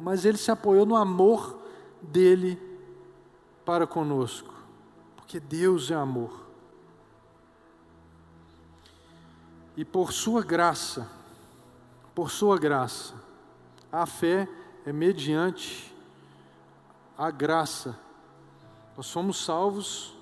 [0.00, 1.62] mas ele se apoiou no amor
[2.02, 2.60] dele
[3.64, 4.52] para conosco,
[5.16, 6.45] porque Deus é amor.
[9.76, 11.06] E por sua graça,
[12.14, 13.14] por sua graça,
[13.92, 14.48] a fé
[14.86, 15.94] é mediante
[17.16, 17.98] a graça.
[18.96, 20.16] Nós somos salvos,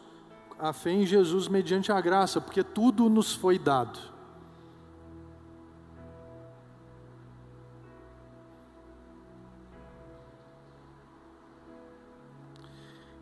[0.59, 4.01] a fé em Jesus mediante a graça, porque tudo nos foi dado.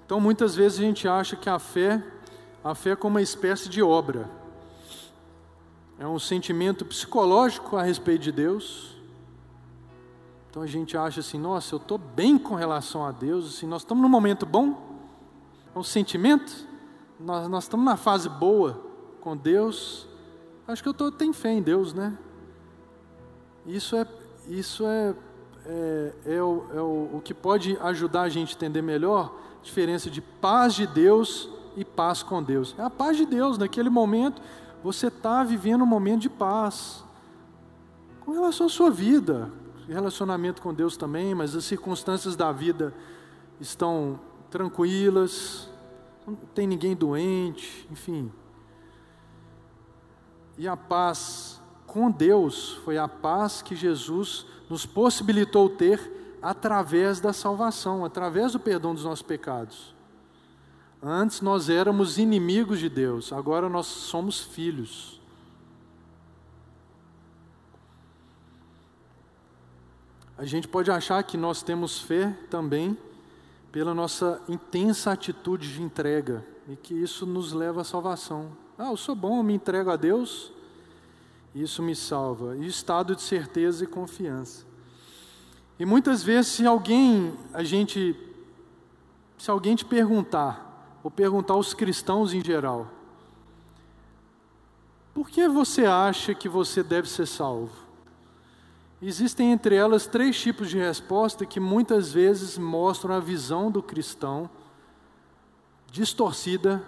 [0.07, 2.03] Então muitas vezes a gente acha que a fé,
[2.65, 4.42] a fé é como uma espécie de obra
[6.03, 8.97] é um sentimento psicológico a respeito de Deus.
[10.51, 13.83] Então a gente acha assim, nossa, eu estou bem com relação a Deus, assim, nós
[13.83, 14.99] estamos num momento bom,
[15.73, 16.67] é um sentimento,
[17.21, 18.85] nós, nós estamos na fase boa
[19.21, 20.09] com Deus,
[20.67, 22.19] acho que eu tenho fé em Deus, né?
[23.65, 24.05] Isso é,
[24.49, 25.15] isso é,
[25.65, 29.63] é, é, o, é o, o que pode ajudar a gente a entender melhor a
[29.63, 32.75] diferença de paz de Deus e paz com Deus.
[32.77, 34.43] É a paz de Deus, naquele momento
[34.83, 37.05] você está vivendo um momento de paz.
[38.21, 39.51] Com relação à sua vida,
[39.87, 42.95] relacionamento com Deus também, mas as circunstâncias da vida
[43.61, 44.19] estão
[44.51, 45.69] tranquilas,
[46.27, 48.33] não tem ninguém doente, enfim.
[50.59, 57.33] E a paz com Deus foi a paz que Jesus nos possibilitou ter através da
[57.33, 59.92] salvação, através do perdão dos nossos pecados.
[61.03, 65.21] Antes nós éramos inimigos de Deus, agora nós somos filhos.
[70.39, 72.97] A gente pode achar que nós temos fé também
[73.73, 78.57] pela nossa intensa atitude de entrega e que isso nos leva à salvação.
[78.79, 80.53] Ah, eu sou bom, eu me entrego a Deus,
[81.53, 82.57] isso me salva.
[82.57, 84.65] E estado de certeza e confiança.
[85.81, 88.17] E muitas vezes, se alguém, a gente,
[89.37, 90.72] se alguém te perguntar,
[91.03, 92.87] Vou perguntar aos cristãos em geral:
[95.13, 97.73] por que você acha que você deve ser salvo?
[99.01, 104.49] Existem entre elas três tipos de resposta que muitas vezes mostram a visão do cristão
[105.91, 106.83] distorcida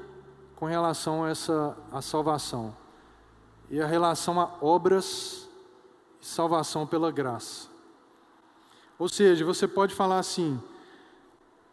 [0.55, 2.75] com relação a essa a salvação
[3.69, 5.49] e a relação a obras
[6.21, 7.69] e salvação pela graça.
[8.97, 10.62] Ou seja, você pode falar assim: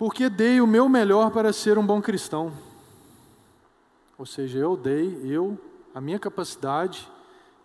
[0.01, 2.51] porque dei o meu melhor para ser um bom cristão.
[4.17, 5.59] Ou seja, eu dei, eu,
[5.93, 7.07] a minha capacidade,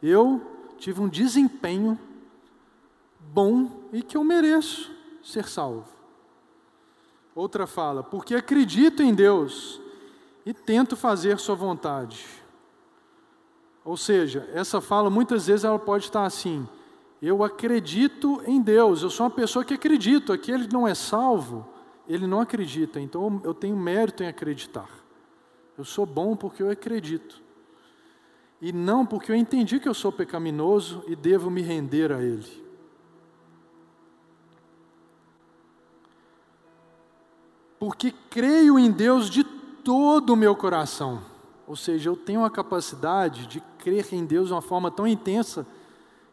[0.02, 0.42] eu
[0.76, 1.98] tive um desempenho
[3.32, 5.88] bom e que eu mereço ser salvo.
[7.34, 9.80] Outra fala, porque acredito em Deus
[10.44, 12.26] e tento fazer Sua vontade.
[13.82, 16.68] Ou seja, essa fala muitas vezes ela pode estar assim:
[17.22, 21.74] eu acredito em Deus, eu sou uma pessoa que acredito, aquele que não é salvo,
[22.08, 24.88] ele não acredita, então eu tenho mérito em acreditar.
[25.76, 27.42] Eu sou bom porque eu acredito.
[28.60, 32.64] E não porque eu entendi que eu sou pecaminoso e devo me render a Ele.
[37.78, 41.22] Porque creio em Deus de todo o meu coração.
[41.66, 45.66] Ou seja, eu tenho a capacidade de crer em Deus de uma forma tão intensa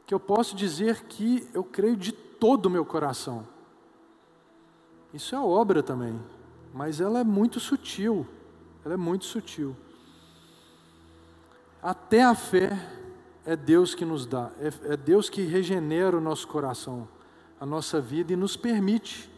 [0.06, 3.46] que eu posso dizer que eu creio de todo o meu coração.
[5.14, 6.20] Isso é obra também,
[6.74, 8.26] mas ela é muito sutil.
[8.84, 9.76] Ela é muito sutil.
[11.82, 12.72] Até a fé
[13.46, 17.08] é Deus que nos dá, é, é Deus que regenera o nosso coração,
[17.60, 19.30] a nossa vida e nos permite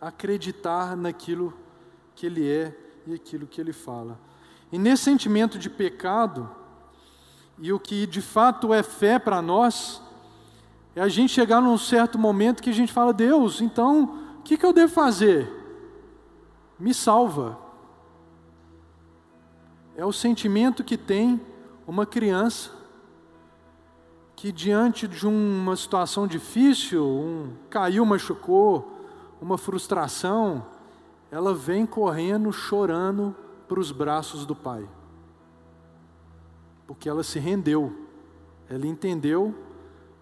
[0.00, 1.52] acreditar naquilo
[2.14, 2.76] que Ele é
[3.06, 4.18] e aquilo que Ele fala.
[4.70, 6.48] E nesse sentimento de pecado,
[7.58, 10.00] e o que de fato é fé para nós,
[10.94, 14.64] é a gente chegar num certo momento que a gente fala, Deus, então que, que
[14.64, 15.50] eu devo fazer?
[16.78, 17.58] Me salva.
[19.96, 21.40] É o sentimento que tem
[21.84, 22.70] uma criança
[24.36, 29.00] que diante de uma situação difícil, um caiu, machucou,
[29.40, 30.64] uma frustração,
[31.28, 33.34] ela vem correndo, chorando
[33.66, 34.88] para os braços do Pai.
[36.86, 37.92] Porque ela se rendeu,
[38.68, 39.52] ela entendeu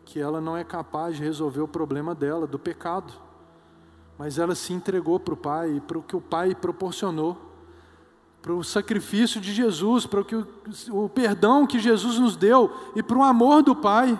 [0.04, 3.23] que ela não é capaz de resolver o problema dela, do pecado,
[4.18, 7.36] mas ela se entregou para o Pai, para o que o Pai proporcionou,
[8.40, 10.36] para o sacrifício de Jesus, para o, que,
[10.90, 14.18] o perdão que Jesus nos deu e para o amor do Pai.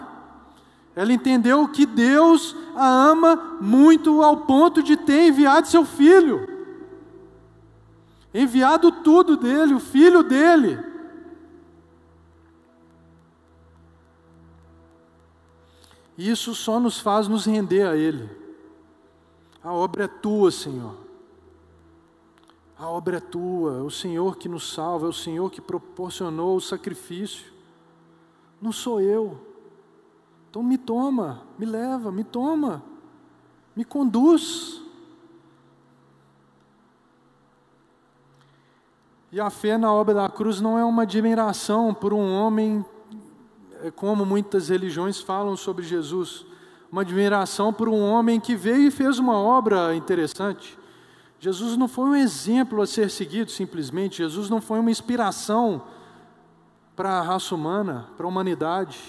[0.96, 6.48] Ela entendeu que Deus a ama muito ao ponto de ter enviado seu filho,
[8.32, 10.78] enviado tudo dele, o filho dele.
[16.16, 18.43] Isso só nos faz nos render a Ele.
[19.64, 20.94] A obra é tua, Senhor.
[22.78, 26.54] A obra é tua, é o Senhor que nos salva, é o Senhor que proporcionou
[26.54, 27.50] o sacrifício.
[28.60, 29.40] Não sou eu.
[30.50, 32.82] Então me toma, me leva, me toma,
[33.74, 34.82] me conduz.
[39.32, 42.84] E a fé na obra da cruz não é uma admiração por um homem,
[43.82, 46.46] é como muitas religiões falam sobre Jesus,
[46.94, 50.78] uma admiração por um homem que veio e fez uma obra interessante.
[51.40, 55.82] Jesus não foi um exemplo a ser seguido simplesmente, Jesus não foi uma inspiração
[56.94, 59.00] para a raça humana, para a humanidade.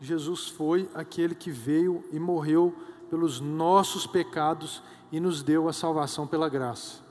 [0.00, 2.74] Jesus foi aquele que veio e morreu
[3.10, 4.82] pelos nossos pecados
[5.12, 7.02] e nos deu a salvação pela graça.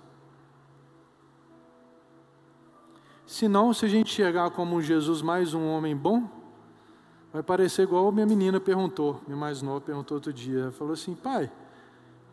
[3.28, 6.37] Se não, se a gente chegar como Jesus mais um homem bom,
[7.32, 10.62] vai parecer igual minha menina perguntou, minha mais nova perguntou outro dia.
[10.62, 11.52] Ela falou assim: pai,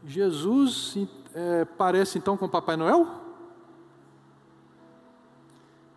[0.05, 0.97] Jesus
[1.35, 3.07] é, parece então com Papai Noel?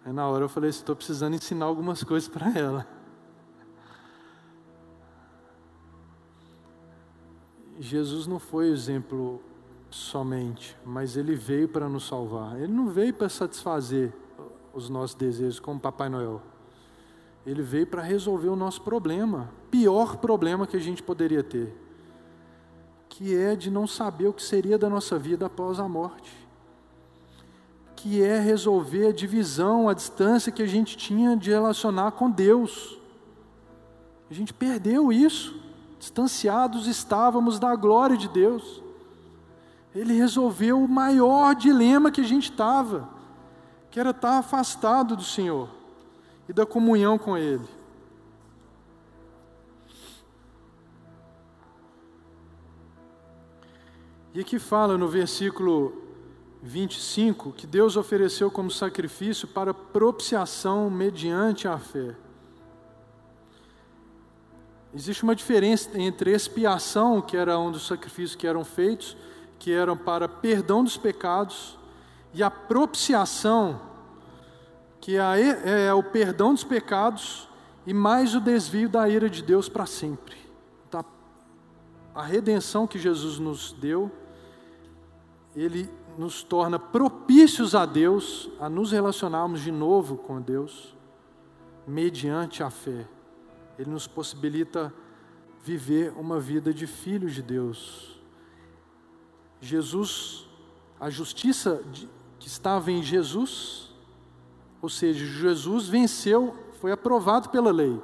[0.05, 2.87] Aí na hora eu falei assim: estou precisando ensinar algumas coisas para ela.
[7.79, 9.41] Jesus não foi exemplo
[9.89, 12.59] somente, mas ele veio para nos salvar.
[12.59, 14.11] Ele não veio para satisfazer
[14.73, 16.41] os nossos desejos como Papai Noel.
[17.47, 21.73] Ele veio para resolver o nosso problema, pior problema que a gente poderia ter,
[23.07, 26.29] que é de não saber o que seria da nossa vida após a morte,
[27.95, 32.99] que é resolver a divisão, a distância que a gente tinha de relacionar com Deus.
[34.29, 35.55] A gente perdeu isso
[35.97, 38.83] distanciados estávamos da glória de Deus.
[39.95, 43.07] Ele resolveu o maior dilema que a gente estava,
[43.89, 45.76] que era estar afastado do Senhor
[46.47, 47.67] e da comunhão com Ele.
[54.33, 56.03] E aqui fala no versículo
[56.61, 62.15] 25 que Deus ofereceu como sacrifício para propiciação mediante a fé.
[64.93, 69.17] Existe uma diferença entre expiação, que era um dos sacrifícios que eram feitos,
[69.59, 71.77] que eram para perdão dos pecados,
[72.33, 73.79] e a propiciação,
[75.07, 77.47] que é, o perdão dos pecados
[77.85, 80.35] e mais o desvio da ira de Deus para sempre.
[80.85, 81.01] Então,
[82.13, 84.11] a redenção que Jesus nos deu,
[85.55, 90.93] ele nos torna propícios a Deus, a nos relacionarmos de novo com Deus,
[91.87, 93.07] mediante a fé.
[93.79, 94.93] Ele nos possibilita
[95.63, 98.19] viver uma vida de filhos de Deus.
[99.61, 100.49] Jesus,
[100.99, 101.81] a justiça
[102.37, 103.86] que estava em Jesus,
[104.81, 107.99] ou seja, Jesus venceu, foi aprovado pela lei.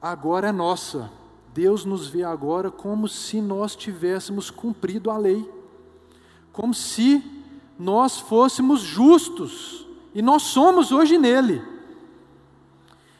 [0.00, 1.10] Agora é nossa.
[1.52, 5.50] Deus nos vê agora como se nós tivéssemos cumprido a lei,
[6.52, 7.24] como se
[7.78, 11.62] nós fôssemos justos, e nós somos hoje nele.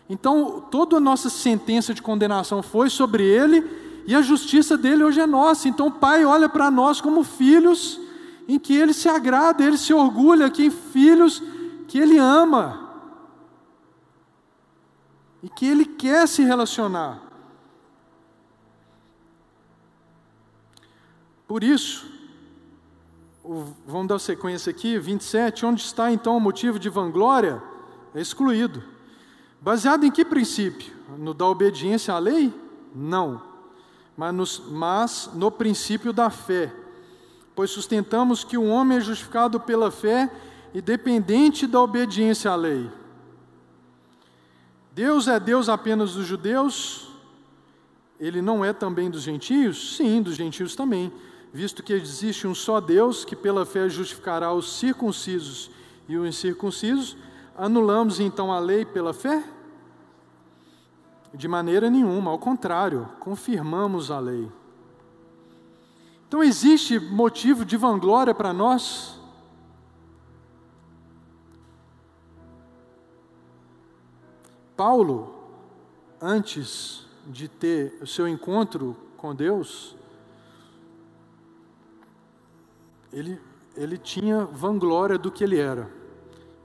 [0.08, 3.64] Então, toda a nossa sentença de condenação foi sobre ele
[4.06, 5.68] e a justiça dele hoje é nossa.
[5.68, 8.00] Então, o Pai olha para nós como filhos
[8.46, 11.42] em que ele se agrada, ele se orgulha, que filhos
[11.86, 12.86] que ele ama
[15.42, 17.22] e que ele quer se relacionar.
[21.46, 22.10] Por isso,
[23.86, 27.62] vamos dar sequência aqui, 27, onde está então o motivo de vanglória?
[28.14, 28.82] É excluído.
[29.60, 30.92] Baseado em que princípio?
[31.16, 32.52] No da obediência à lei?
[32.94, 33.40] Não.
[34.16, 36.74] Mas, nos, mas no princípio da fé.
[37.54, 40.30] Pois sustentamos que o homem é justificado pela fé
[40.74, 42.90] e dependente da obediência à lei.
[44.92, 47.08] Deus é Deus apenas dos judeus?
[48.18, 49.96] Ele não é também dos gentios?
[49.96, 51.12] Sim, dos gentios também,
[51.52, 55.70] visto que existe um só Deus que pela fé justificará os circuncisos
[56.08, 57.16] e os incircuncisos.
[57.56, 59.44] Anulamos então a lei pela fé?
[61.34, 64.50] De maneira nenhuma, ao contrário, confirmamos a lei.
[66.26, 69.15] Então existe motivo de vanglória para nós?
[74.76, 75.34] Paulo,
[76.20, 79.96] antes de ter o seu encontro com Deus,
[83.12, 83.40] ele,
[83.74, 85.90] ele tinha vanglória do que ele era.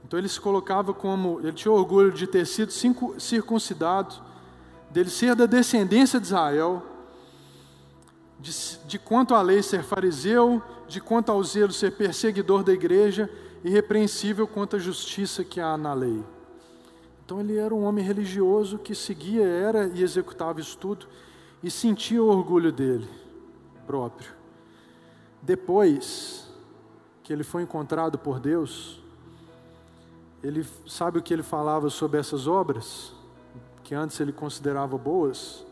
[0.04, 2.70] Então ele se colocava como, ele tinha orgulho de ter sido
[3.18, 4.14] circuncidado,
[4.90, 6.82] dele ser da descendência de Israel,
[8.38, 8.52] de,
[8.86, 13.30] de quanto à lei ser fariseu, de quanto ao zelo ser perseguidor da igreja,
[13.64, 16.22] irrepreensível quanto à justiça que há na lei.
[17.24, 21.06] Então ele era um homem religioso que seguia, era e executava isso tudo
[21.62, 23.08] e sentia o orgulho dele
[23.86, 24.32] próprio.
[25.40, 26.48] Depois
[27.22, 29.00] que ele foi encontrado por Deus,
[30.42, 33.12] ele sabe o que ele falava sobre essas obras,
[33.84, 35.64] que antes ele considerava boas.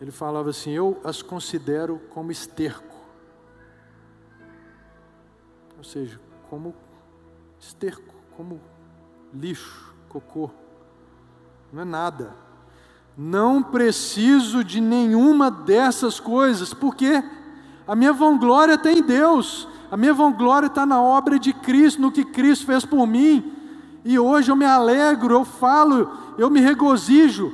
[0.00, 2.96] Ele falava assim: Eu as considero como esterco.
[5.76, 6.74] Ou seja, como
[7.58, 8.60] esterco, como
[9.32, 10.50] lixo, cocô.
[11.72, 12.34] Não é nada.
[13.16, 17.22] Não preciso de nenhuma dessas coisas, porque
[17.86, 22.12] a minha vanglória está em Deus, a minha vanglória está na obra de Cristo, no
[22.12, 23.52] que Cristo fez por mim.
[24.04, 27.52] E hoje eu me alegro, eu falo, eu me regozijo.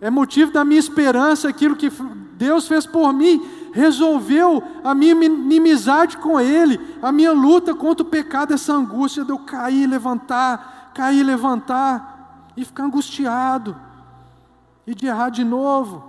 [0.00, 1.90] É motivo da minha esperança aquilo que
[2.38, 8.08] Deus fez por mim, resolveu a minha inimizade com Ele, a minha luta contra o
[8.08, 13.76] pecado, essa angústia de eu cair, levantar, cair, levantar, e ficar angustiado,
[14.84, 16.02] e de errar de novo,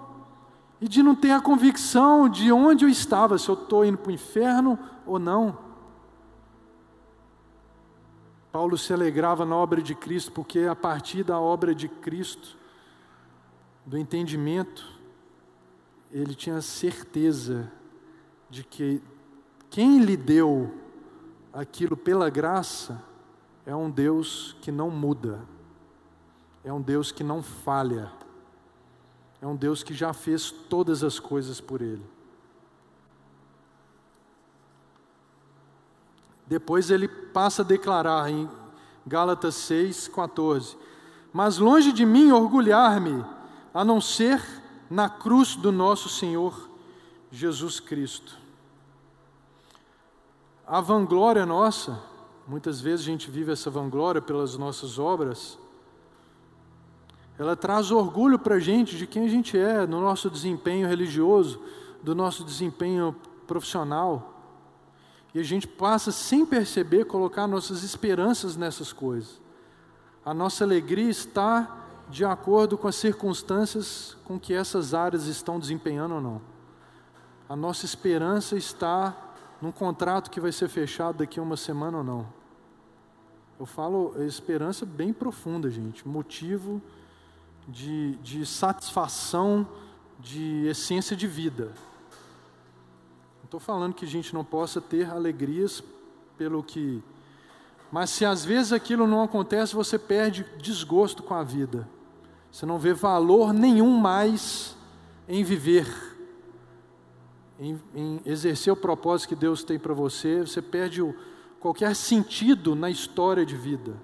[0.81, 4.09] e de não ter a convicção de onde eu estava, se eu estou indo para
[4.09, 5.55] o inferno ou não.
[8.51, 12.57] Paulo se alegrava na obra de Cristo, porque a partir da obra de Cristo,
[13.85, 14.91] do entendimento,
[16.11, 17.71] ele tinha certeza
[18.49, 19.03] de que
[19.69, 20.73] quem lhe deu
[21.53, 23.07] aquilo pela graça
[23.69, 25.39] é um Deus que não muda,
[26.63, 28.11] é um Deus que não falha,
[29.39, 32.03] é um Deus que já fez todas as coisas por ele.
[36.47, 38.49] Depois ele passa a declarar em
[39.05, 40.75] Gálatas 6:14:
[41.31, 43.23] Mas longe de mim orgulhar-me,
[43.71, 44.41] a não ser
[44.89, 46.67] na cruz do nosso Senhor
[47.31, 48.35] Jesus Cristo.
[50.65, 52.09] A vanglória nossa,
[52.49, 55.55] muitas vezes a gente vive essa vanglória pelas nossas obras,
[57.37, 61.61] ela traz orgulho para a gente de quem a gente é, no nosso desempenho religioso,
[62.01, 64.33] do nosso desempenho profissional.
[65.31, 69.39] E a gente passa sem perceber colocar nossas esperanças nessas coisas.
[70.25, 76.15] A nossa alegria está de acordo com as circunstâncias com que essas áreas estão desempenhando
[76.15, 76.41] ou não.
[77.47, 79.15] A nossa esperança está
[79.61, 82.38] num contrato que vai ser fechado daqui a uma semana ou não.
[83.59, 86.07] Eu falo esperança bem profunda, gente.
[86.07, 86.81] Motivo
[87.67, 89.67] de, de satisfação,
[90.19, 91.73] de essência de vida
[93.49, 95.83] estou falando que a gente não possa ter alegrias
[96.37, 97.03] pelo que.
[97.91, 101.89] Mas se às vezes aquilo não acontece, você perde desgosto com a vida.
[102.51, 104.77] Você não vê valor nenhum mais
[105.27, 105.87] em viver,
[107.59, 110.41] em, em exercer o propósito que Deus tem para você.
[110.41, 111.15] Você perde o,
[111.59, 113.95] qualquer sentido na história de vida.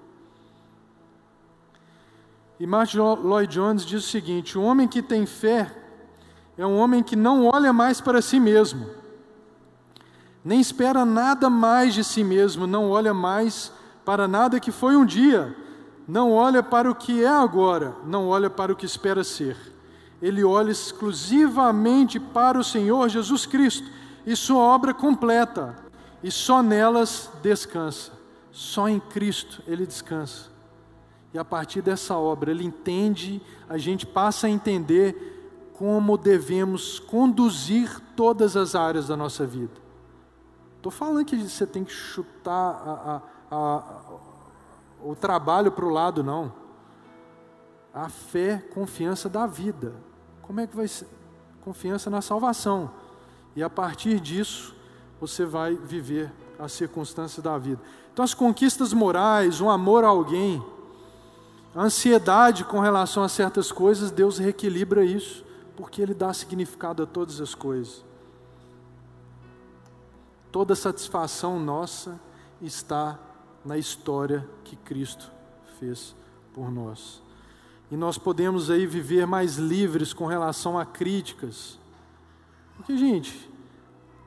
[2.58, 5.74] E Martin Lloyd Jones diz o seguinte: o homem que tem fé
[6.56, 9.06] é um homem que não olha mais para si mesmo
[10.46, 13.72] nem espera nada mais de si mesmo, não olha mais
[14.04, 15.52] para nada que foi um dia,
[16.06, 19.56] não olha para o que é agora, não olha para o que espera ser.
[20.22, 23.90] Ele olha exclusivamente para o Senhor Jesus Cristo
[24.24, 25.74] e sua obra completa,
[26.22, 28.12] e só nelas descansa.
[28.50, 30.50] Só em Cristo ele descansa.
[31.34, 38.00] E a partir dessa obra, ele entende, a gente passa a entender como devemos conduzir
[38.16, 39.74] todas as áreas da nossa vida.
[40.76, 43.84] Estou falando que você tem que chutar a, a, a,
[45.04, 46.52] o trabalho para o lado, não.
[47.92, 49.94] A fé, confiança da vida.
[50.42, 51.08] Como é que vai ser?
[51.62, 52.90] Confiança na salvação.
[53.56, 54.75] E a partir disso,
[55.20, 57.80] você vai viver as circunstâncias da vida.
[58.12, 60.64] Então, as conquistas morais, o amor a alguém,
[61.74, 65.44] a ansiedade com relação a certas coisas, Deus reequilibra isso,
[65.76, 68.04] porque Ele dá significado a todas as coisas.
[70.50, 72.18] Toda satisfação nossa
[72.62, 73.18] está
[73.62, 75.30] na história que Cristo
[75.78, 76.14] fez
[76.54, 77.22] por nós.
[77.90, 81.78] e nós podemos aí viver mais livres com relação a críticas.
[82.76, 83.48] Porque, gente,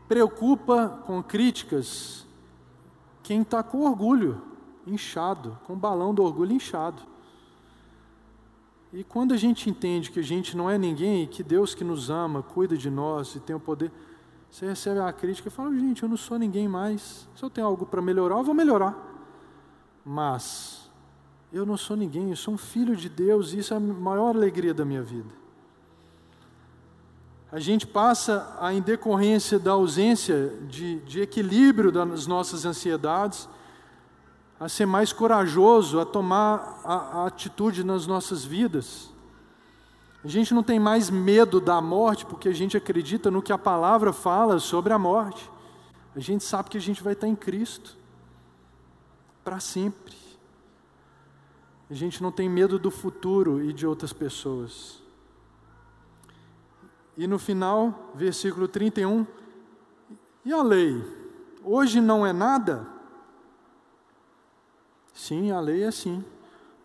[0.09, 2.25] preocupa com críticas
[3.21, 4.41] quem está com orgulho
[4.87, 7.03] inchado, com o balão do orgulho inchado.
[8.91, 12.09] E quando a gente entende que a gente não é ninguém, que Deus que nos
[12.09, 13.91] ama, cuida de nós e tem o poder,
[14.49, 17.29] você recebe a crítica e fala: gente, eu não sou ninguém mais.
[17.35, 18.97] Se eu tenho algo para melhorar, eu vou melhorar.
[20.03, 20.89] Mas
[21.53, 24.35] eu não sou ninguém, eu sou um filho de Deus e isso é a maior
[24.35, 25.38] alegria da minha vida.
[27.51, 33.49] A gente passa, a, em decorrência da ausência de, de equilíbrio das nossas ansiedades,
[34.59, 39.09] a ser mais corajoso, a tomar a, a atitude nas nossas vidas.
[40.23, 43.57] A gente não tem mais medo da morte porque a gente acredita no que a
[43.57, 45.49] palavra fala sobre a morte.
[46.15, 47.97] A gente sabe que a gente vai estar em Cristo
[49.43, 50.15] para sempre.
[51.89, 54.98] A gente não tem medo do futuro e de outras pessoas.
[57.19, 59.27] E no final, versículo 31,
[60.45, 61.03] e a lei?
[61.65, 62.87] Hoje não é nada?
[65.13, 66.23] Sim, a lei é sim.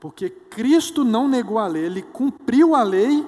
[0.01, 3.24] Porque Cristo não negou a lei, ele cumpriu a lei.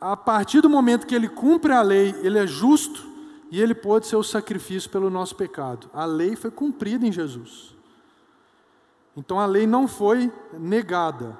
[0.00, 3.06] A partir do momento que ele cumpre a lei, ele é justo
[3.50, 5.90] e ele pode ser o sacrifício pelo nosso pecado.
[5.92, 7.76] A lei foi cumprida em Jesus.
[9.14, 11.38] Então a lei não foi negada.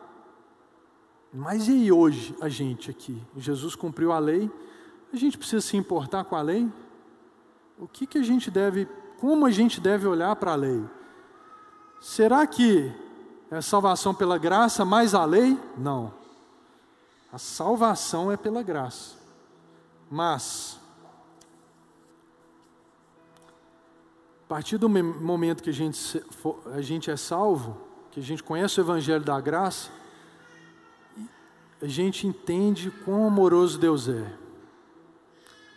[1.39, 3.23] Mas e hoje, a gente aqui?
[3.37, 4.51] Jesus cumpriu a lei,
[5.13, 6.67] a gente precisa se importar com a lei?
[7.79, 8.89] O que, que a gente deve,
[9.21, 10.83] como a gente deve olhar para a lei?
[12.01, 12.91] Será que
[13.51, 15.61] é salvação pela graça mais a lei?
[15.77, 16.11] Não.
[17.31, 19.19] A salvação é pela graça.
[20.11, 20.81] Mas,
[24.43, 26.25] a partir do momento que a gente,
[26.73, 27.77] a gente é salvo,
[28.11, 29.91] que a gente conhece o Evangelho da graça,
[31.87, 34.33] a gente entende quão amoroso Deus é.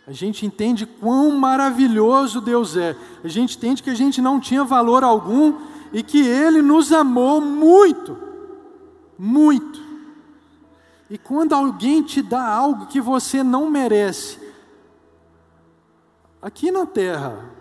[0.08, 2.96] A gente entende quão maravilhoso Deus é.
[3.22, 5.60] A gente entende que a gente não tinha valor algum
[5.92, 8.18] e que Ele nos amou muito,
[9.16, 9.80] muito.
[11.08, 14.40] E quando alguém te dá algo que você não merece,
[16.42, 17.52] aqui na terra,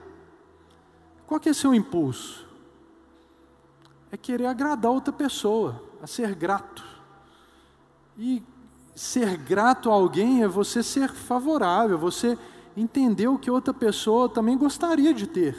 [1.28, 2.48] qual que é seu impulso?
[4.12, 6.89] É querer agradar outra pessoa, a ser grato.
[8.22, 8.44] E
[8.94, 12.38] ser grato a alguém é você ser favorável, você
[12.76, 15.56] entender o que outra pessoa também gostaria de ter.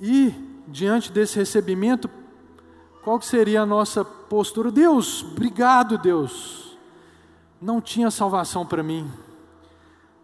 [0.00, 0.32] E,
[0.66, 2.08] diante desse recebimento,
[3.04, 4.70] qual seria a nossa postura?
[4.70, 6.78] Deus, obrigado, Deus.
[7.60, 9.06] Não tinha salvação para mim.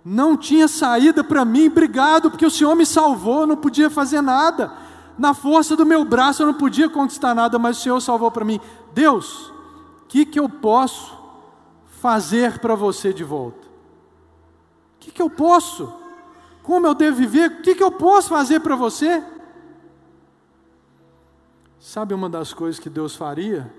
[0.03, 4.84] Não tinha saída para mim, obrigado, porque o Senhor me salvou, não podia fazer nada.
[5.19, 8.45] Na força do meu braço eu não podia conquistar nada, mas o Senhor salvou para
[8.45, 8.61] mim.
[8.93, 9.49] Deus,
[10.03, 11.17] o que, que eu posso
[12.01, 13.67] fazer para você de volta?
[13.67, 15.93] O que, que eu posso?
[16.63, 17.51] Como eu devo viver?
[17.51, 19.23] O que, que eu posso fazer para você?
[21.79, 23.71] Sabe uma das coisas que Deus faria?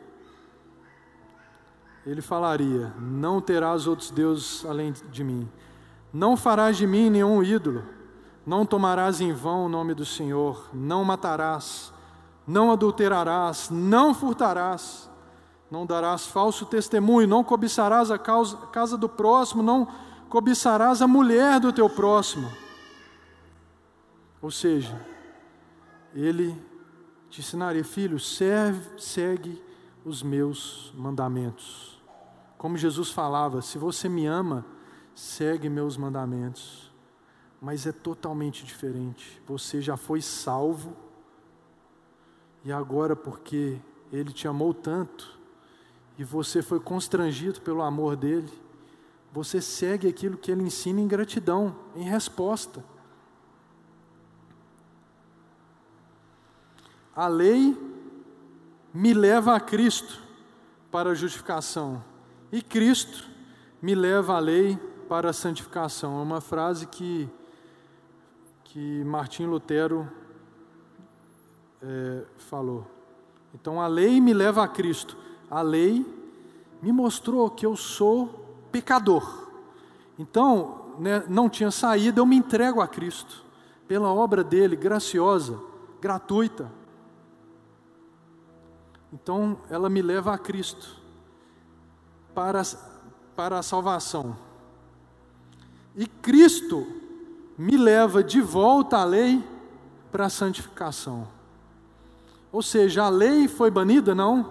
[2.06, 5.50] Ele falaria: Não terás outros deuses além de mim.
[6.14, 7.84] Não farás de mim nenhum ídolo.
[8.46, 10.70] Não tomarás em vão o nome do Senhor.
[10.74, 11.92] Não matarás.
[12.48, 13.70] Não adulterarás.
[13.72, 15.10] Não furtarás.
[15.70, 17.28] Não darás falso testemunho.
[17.28, 19.64] Não cobiçarás a casa do próximo.
[19.64, 19.88] Não
[20.30, 22.52] cobiçarás a mulher do teu próximo.
[24.42, 25.04] Ou seja,
[26.14, 26.56] ele
[27.30, 29.62] te ensinaria, filho, serve, segue
[30.06, 32.02] os meus mandamentos.
[32.58, 34.66] Como Jesus falava, se você me ama,
[35.14, 36.85] segue meus mandamentos.
[37.66, 39.42] Mas é totalmente diferente.
[39.48, 40.96] Você já foi salvo,
[42.64, 43.82] e agora, porque
[44.14, 45.36] Ele te amou tanto,
[46.16, 48.54] e você foi constrangido pelo amor dele,
[49.34, 52.86] você segue aquilo que Ele ensina em gratidão, em resposta.
[57.16, 57.76] A lei
[58.94, 60.22] me leva a Cristo
[60.92, 62.04] para a justificação
[62.52, 63.28] e Cristo
[63.82, 64.78] me leva a lei
[65.10, 66.20] para a santificação.
[66.20, 67.28] É uma frase que,
[68.76, 70.06] que Martim Lutero
[71.82, 72.86] é, falou.
[73.54, 75.16] Então a lei me leva a Cristo.
[75.50, 76.06] A lei
[76.82, 79.50] me mostrou que eu sou pecador.
[80.20, 83.46] Então, né, não tinha saída, eu me entrego a Cristo,
[83.88, 85.58] pela obra dele, graciosa,
[86.02, 86.70] gratuita.
[89.14, 90.98] Então, ela me leva a Cristo
[92.34, 92.62] para,
[93.38, 94.36] para a salvação.
[95.96, 97.05] E Cristo
[97.58, 99.44] me leva de volta à lei
[100.12, 101.28] para a santificação.
[102.52, 104.16] Ou seja, a lei foi banida?
[104.16, 104.50] Não.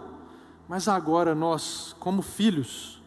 [0.69, 3.03] Mas agora nós, como filhos,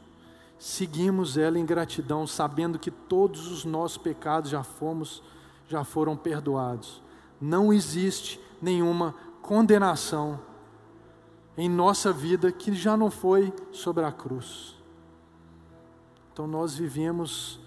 [0.59, 5.23] seguimos ela em gratidão, sabendo que todos os nossos pecados já fomos,
[5.67, 7.01] já foram perdoados.
[7.39, 10.39] Não existe nenhuma condenação
[11.57, 14.75] em nossa vida que já não foi sobre a cruz.
[16.31, 17.59] Então nós vivemos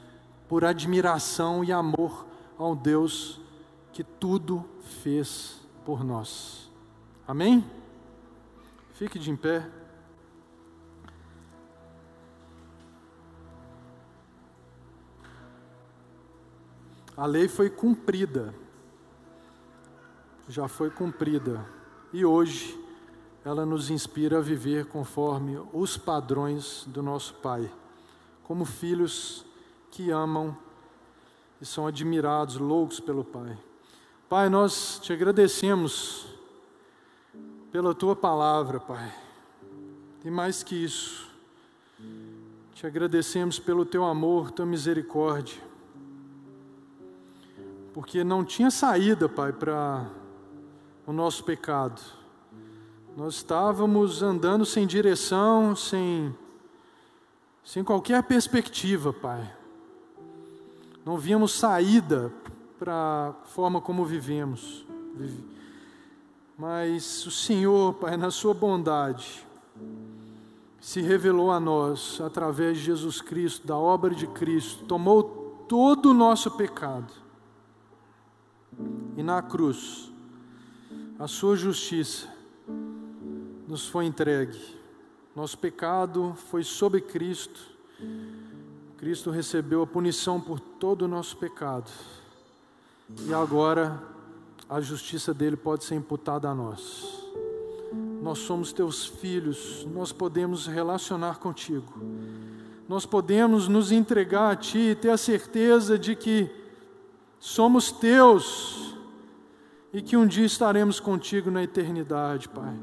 [0.51, 2.27] por admiração e amor
[2.59, 3.41] ao Deus
[3.93, 4.69] que tudo
[5.01, 6.69] fez por nós.
[7.25, 7.65] Amém?
[8.95, 9.71] Fique de em pé.
[17.17, 18.53] A lei foi cumprida,
[20.49, 21.65] já foi cumprida,
[22.13, 22.77] e hoje
[23.45, 27.73] ela nos inspira a viver conforme os padrões do nosso Pai,
[28.43, 29.49] como filhos
[29.91, 30.57] que amam
[31.61, 33.59] e são admirados, loucos pelo Pai.
[34.29, 36.27] Pai, nós te agradecemos
[37.71, 39.13] pela tua palavra, Pai.
[40.25, 41.29] E mais que isso,
[42.75, 45.61] te agradecemos pelo teu amor, tua misericórdia.
[47.93, 50.07] Porque não tinha saída, Pai, para
[51.07, 52.01] o nosso pecado.
[53.17, 56.35] Nós estávamos andando sem direção, sem,
[57.65, 59.60] sem qualquer perspectiva, Pai.
[61.05, 62.33] Não víamos saída
[62.79, 64.87] para a forma como vivemos.
[66.57, 69.47] Mas o Senhor, Pai, na Sua bondade,
[70.81, 76.15] se revelou a nós através de Jesus Cristo, da obra de Cristo, tomou todo o
[76.15, 77.13] nosso pecado
[79.17, 80.11] e na cruz,
[81.19, 82.29] a Sua justiça
[83.69, 84.59] nos foi entregue.
[85.37, 87.61] Nosso pecado foi sobre Cristo,
[89.01, 91.91] Cristo recebeu a punição por todo o nosso pecado,
[93.27, 93.99] e agora
[94.69, 97.25] a justiça dele pode ser imputada a nós.
[98.21, 101.95] Nós somos teus filhos, nós podemos relacionar contigo,
[102.87, 106.51] nós podemos nos entregar a ti e ter a certeza de que
[107.39, 108.95] somos teus
[109.95, 112.79] e que um dia estaremos contigo na eternidade, Pai.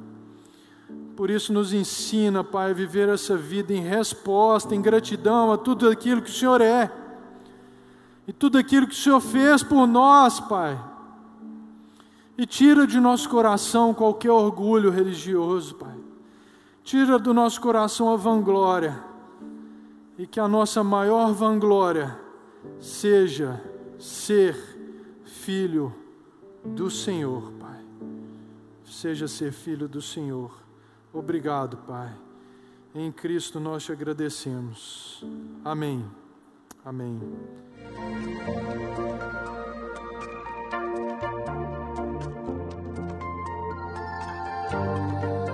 [1.18, 5.89] Por isso, nos ensina, Pai, a viver essa vida em resposta, em gratidão a tudo
[5.89, 6.89] aquilo que o Senhor é
[8.26, 10.80] e tudo aquilo que o Senhor fez por nós, Pai
[12.38, 15.97] e tira de nosso coração qualquer orgulho religioso, Pai.
[16.84, 19.03] Tira do nosso coração a vanglória.
[20.18, 22.18] E que a nossa maior vanglória
[22.80, 23.61] seja
[23.97, 24.55] ser
[25.26, 25.93] filho
[26.63, 27.80] do Senhor, Pai.
[28.86, 30.66] Seja ser filho do Senhor.
[31.18, 32.13] Obrigado, Pai.
[32.93, 35.26] Em Cristo nós te agradecemos.
[35.65, 36.05] Amém.
[36.86, 37.20] Amém.
[44.70, 45.47] Música